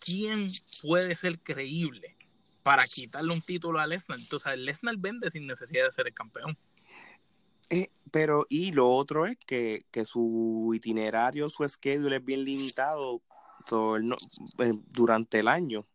[0.00, 0.48] ¿quién
[0.82, 2.16] puede ser creíble
[2.62, 4.18] para quitarle un título a Lesnar?
[4.18, 6.56] Entonces, Lesnar vende sin necesidad de ser el campeón.
[7.70, 13.20] Eh, pero, y lo otro es que, su itinerario, su schedule es bien limitado
[13.76, 15.86] eh, durante el año.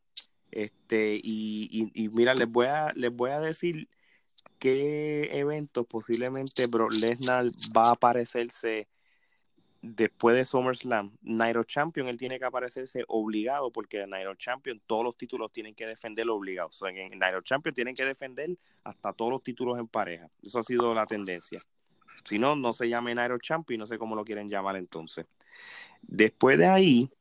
[0.52, 3.90] Este, y, y, mira, les voy a, les voy a decir
[4.60, 8.88] qué eventos posiblemente Brock Lesnar va a aparecerse
[9.84, 11.12] después de SummerSlam?
[11.22, 15.86] Nairo Champion, él tiene que aparecerse obligado porque Nairo Champion todos los títulos tienen que
[15.86, 16.70] defender obligado.
[16.82, 20.30] O en Nairo Champion tienen que defender hasta todos los títulos en pareja.
[20.42, 21.60] Eso ha sido la tendencia.
[22.24, 25.26] Si no, no se llame Nairo Champion, no sé cómo lo quieren llamar entonces.
[26.02, 27.12] Después de ahí,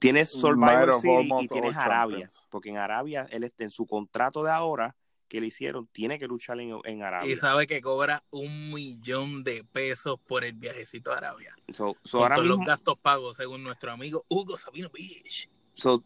[0.00, 4.50] tienes Survivor City y tienes Arabia, porque en Arabia, él está en su contrato de
[4.50, 4.96] ahora,
[5.28, 7.32] que le hicieron, tiene que luchar en, Arabia.
[7.32, 11.54] Y sabe que cobra un millón de pesos por el viajecito a Arabia.
[11.68, 15.48] So, todos los gastos pagos, según nuestro amigo Hugo Sabino Beach.
[15.74, 16.02] So,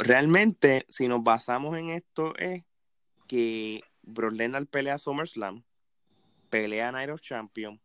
[0.00, 2.62] realmente, si nos basamos en esto, es
[3.26, 5.62] que Brock Lesnar pelea SummerSlam,
[6.48, 7.78] pelea Night Champion,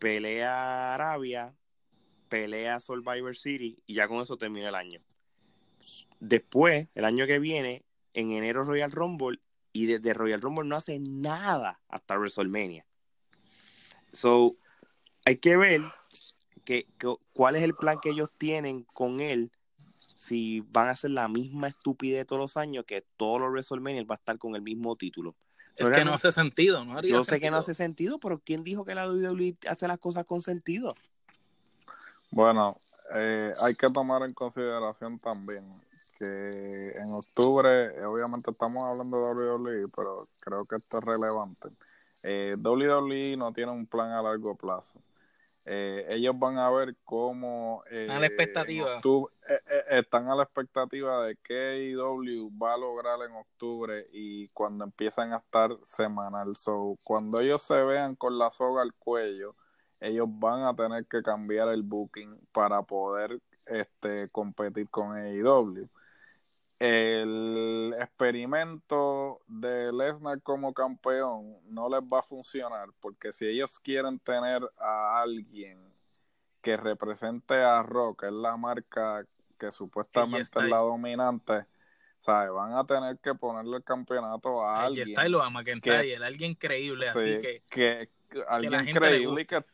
[0.00, 1.54] pelea Arabia,
[2.40, 5.00] pelea Survivor City y ya con eso termina el año
[6.20, 7.84] después, el año que viene,
[8.14, 9.40] en enero Royal Rumble,
[9.72, 12.86] y desde Royal Rumble no hace nada hasta WrestleMania.
[14.12, 14.56] So,
[15.24, 15.82] hay que ver
[16.64, 19.50] que, que- cuál es el plan que ellos tienen con él.
[19.98, 24.10] Si van a hacer la misma estupidez todos los años, que todos los WrestleMania él
[24.10, 25.36] va a estar con el mismo título.
[25.76, 26.96] Es que no hace sentido, ¿no?
[26.96, 29.98] haría yo sé que no hace sentido, pero ¿quién dijo que la WWE hace las
[29.98, 30.94] cosas con sentido?
[32.30, 32.80] Bueno,
[33.14, 35.64] eh, hay que tomar en consideración también
[36.18, 39.24] que en octubre, eh, obviamente estamos hablando de
[39.54, 41.68] WWE, pero creo que esto es relevante.
[42.22, 44.98] Eh, WWE no tiene un plan a largo plazo.
[45.68, 48.96] Eh, ellos van a ver cómo eh, Están a la expectativa.
[48.96, 54.06] octubre- eh, eh, están a la expectativa de qué AEW va a lograr en octubre
[54.12, 56.54] y cuando empiezan a estar semanal.
[56.56, 59.56] So, cuando ellos se vean con la soga al cuello,
[60.00, 65.88] ellos van a tener que cambiar el booking para poder este, competir con AEW.
[66.78, 74.18] El experimento de Lesnar como campeón no les va a funcionar porque si ellos quieren
[74.18, 75.78] tener a alguien
[76.60, 79.24] que represente a Rock, que es la marca
[79.58, 81.64] que supuestamente es la dominante,
[82.20, 82.52] ¿sabes?
[82.52, 85.08] van a tener que ponerle el campeonato a alguien.
[85.08, 89.64] y lo a McIntyre, alguien creíble, Sí, así que que, que alguien creíble y que,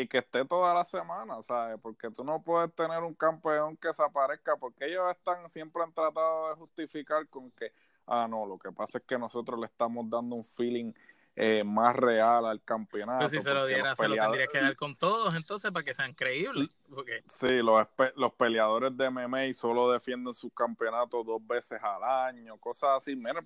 [0.00, 1.78] y que esté toda la semana, ¿sabes?
[1.80, 6.50] Porque tú no puedes tener un campeón que desaparezca, porque ellos están siempre han tratado
[6.50, 7.72] de justificar con que,
[8.06, 10.92] ah, no, lo que pasa es que nosotros le estamos dando un feeling
[11.38, 13.18] eh, más real al campeonato.
[13.18, 15.92] pues si se lo diera, se lo tendrías que dar con todos, entonces, para que
[15.92, 16.74] sean creíbles.
[16.88, 17.86] Porque Sí, los,
[18.16, 23.14] los peleadores de MMA solo defienden sus campeonatos dos veces al año, cosas así.
[23.14, 23.44] Mira,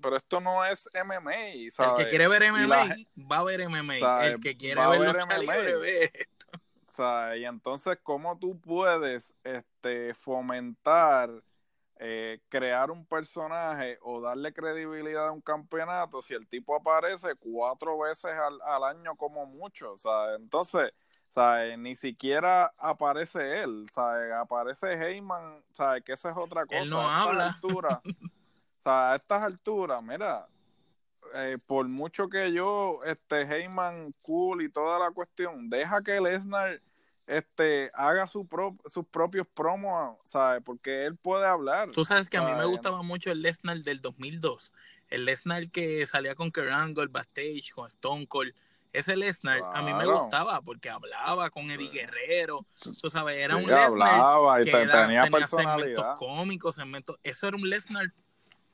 [0.00, 3.98] pero esto no es MMA, el que quiere ver MMA, la va a ver MMA.
[3.98, 4.34] ¿sabes?
[4.34, 5.38] El que quiere ver ver lucha MMA.
[5.38, 6.12] libre, ve.
[6.86, 11.42] O sea, y entonces, ¿cómo tú puedes este, fomentar,
[12.04, 17.96] eh, crear un personaje o darle credibilidad a un campeonato si el tipo aparece cuatro
[17.96, 19.96] veces al, al año como mucho?
[19.96, 20.90] Sea, entonces,
[21.30, 26.66] o sea, ni siquiera aparece él, o sea, aparece Heyman, sea, que esa es otra
[26.66, 26.80] cosa.
[26.80, 27.46] Él no a estas habla.
[27.46, 30.48] alturas, o sea, a estas alturas, mira,
[31.34, 36.82] eh, por mucho que yo, este, Heyman, cool y toda la cuestión, deja que Lesnar
[37.26, 40.62] este, haga su pro- sus propios promos, ¿sabes?
[40.64, 41.90] Porque él puede hablar.
[41.92, 44.72] Tú sabes que a mí me gustaba mucho el Lesnar del 2002.
[45.08, 48.52] El Lesnar que salía con Kurt Angle backstage, con Stone Cold.
[48.92, 52.66] Ese Lesnar a mí me gustaba porque hablaba con Eddie Guerrero.
[53.00, 53.84] Tú sabes, era Sí, un Lesnar
[54.14, 56.16] hablaba y que te- era- tenía segmentos personalidad.
[56.16, 57.16] cómicos, segmentos.
[57.22, 58.12] Eso era un Lesnar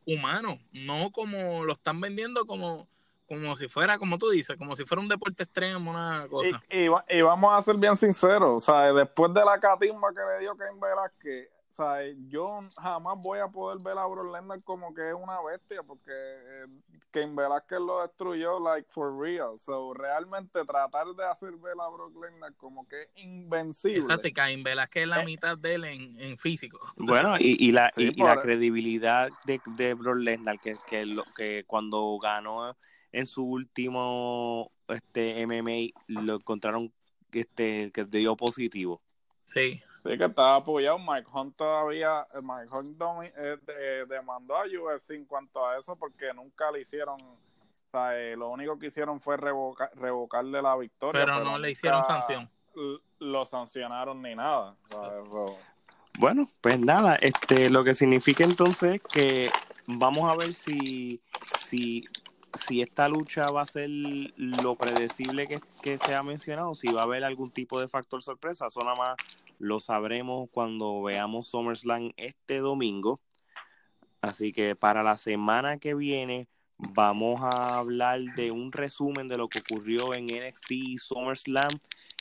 [0.07, 2.89] humano, no como lo están vendiendo como,
[3.29, 6.63] como si fuera, como tú dices, como si fuera un deporte extremo, una cosa.
[6.71, 8.95] Y, y va- y vamos a ser bien sinceros, ¿sabes?
[8.95, 12.17] Después de la catimba que le dio Cain Velázquez, ¿sabes?
[12.29, 16.11] Yo jamás voy a poder ver a Brock Lesnar como que es una bestia, porque
[16.11, 16.67] eh,
[17.11, 19.59] Cain Velázquez lo destruyó, like, for real.
[19.59, 23.99] So, realmente tratar de hacer ver a Brock Lesnar como que es invencible.
[23.99, 25.25] Exacto, y Caín Velázquez es la Eh.
[25.27, 26.81] mitad de él en, en físico.
[26.97, 31.05] Bueno, y, y la, Sí, y, y la credibilidad de, de Brock Lesnar, que, que,
[31.07, 32.75] lo- que cuando ganó
[33.13, 36.93] en su último este MMA, lo encontraron
[37.33, 39.01] este, que dio positivo.
[39.45, 39.81] Sí.
[40.05, 40.99] Sí, que estaba apoyado.
[40.99, 45.77] Mike Hunt todavía, eh, Mike Hunt domi- eh, de- demandó a UFC en cuanto a
[45.79, 47.37] eso porque nunca le hicieron, o
[47.91, 51.21] sea, eh, lo único que hicieron fue revoca- revocarle la victoria.
[51.25, 52.49] Pero no le hicieron sanción.
[53.19, 54.77] Lo sancionaron ni nada.
[56.19, 59.51] Bueno, pues nada, este, lo que significa entonces que
[59.87, 61.21] vamos a ver si,
[61.61, 62.05] si,
[62.55, 65.47] si esta lucha va a ser lo predecible
[65.83, 68.97] que, se ha mencionado, si va a haber algún tipo de factor sorpresa, eso nada
[68.97, 69.17] más
[69.59, 73.21] lo sabremos cuando veamos SummerSlam este domingo.
[74.21, 76.49] Así que para la semana que viene
[76.79, 81.77] vamos a hablar de un resumen de lo que ocurrió en NXT SummerSlam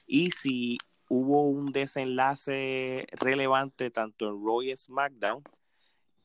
[0.07, 0.77] y si
[1.09, 5.43] hubo un desenlace relevante tanto en Raw y SmackDown.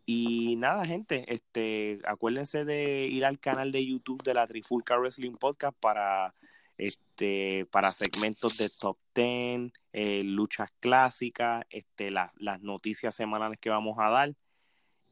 [0.04, 5.34] Y nada, gente, este, acuérdense de ir al canal de YouTube de la Trifulca Wrestling
[5.36, 6.34] Podcast para
[6.78, 13.70] este para segmentos de top 10, eh, luchas clásicas, este, la- las noticias semanales que
[13.70, 14.34] vamos a dar.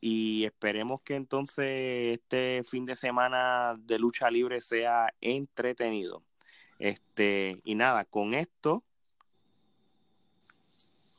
[0.00, 6.24] Y esperemos que entonces este fin de semana de lucha libre sea entretenido.
[6.78, 8.82] Este, y nada, con esto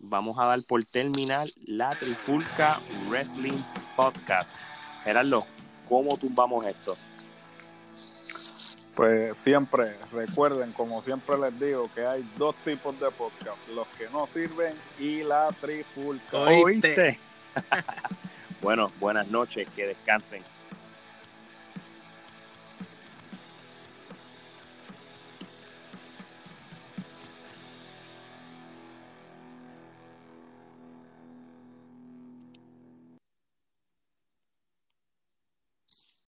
[0.03, 2.79] vamos a dar por terminar la Trifulca
[3.09, 3.61] Wrestling
[3.95, 4.53] Podcast.
[5.03, 5.45] Gerardo,
[5.87, 6.95] ¿cómo tumbamos esto?
[8.95, 14.09] Pues siempre, recuerden, como siempre les digo, que hay dos tipos de podcast, los que
[14.09, 16.37] no sirven y la trifulca.
[16.37, 17.19] Oíste.
[18.61, 20.43] Bueno, buenas noches, que descansen.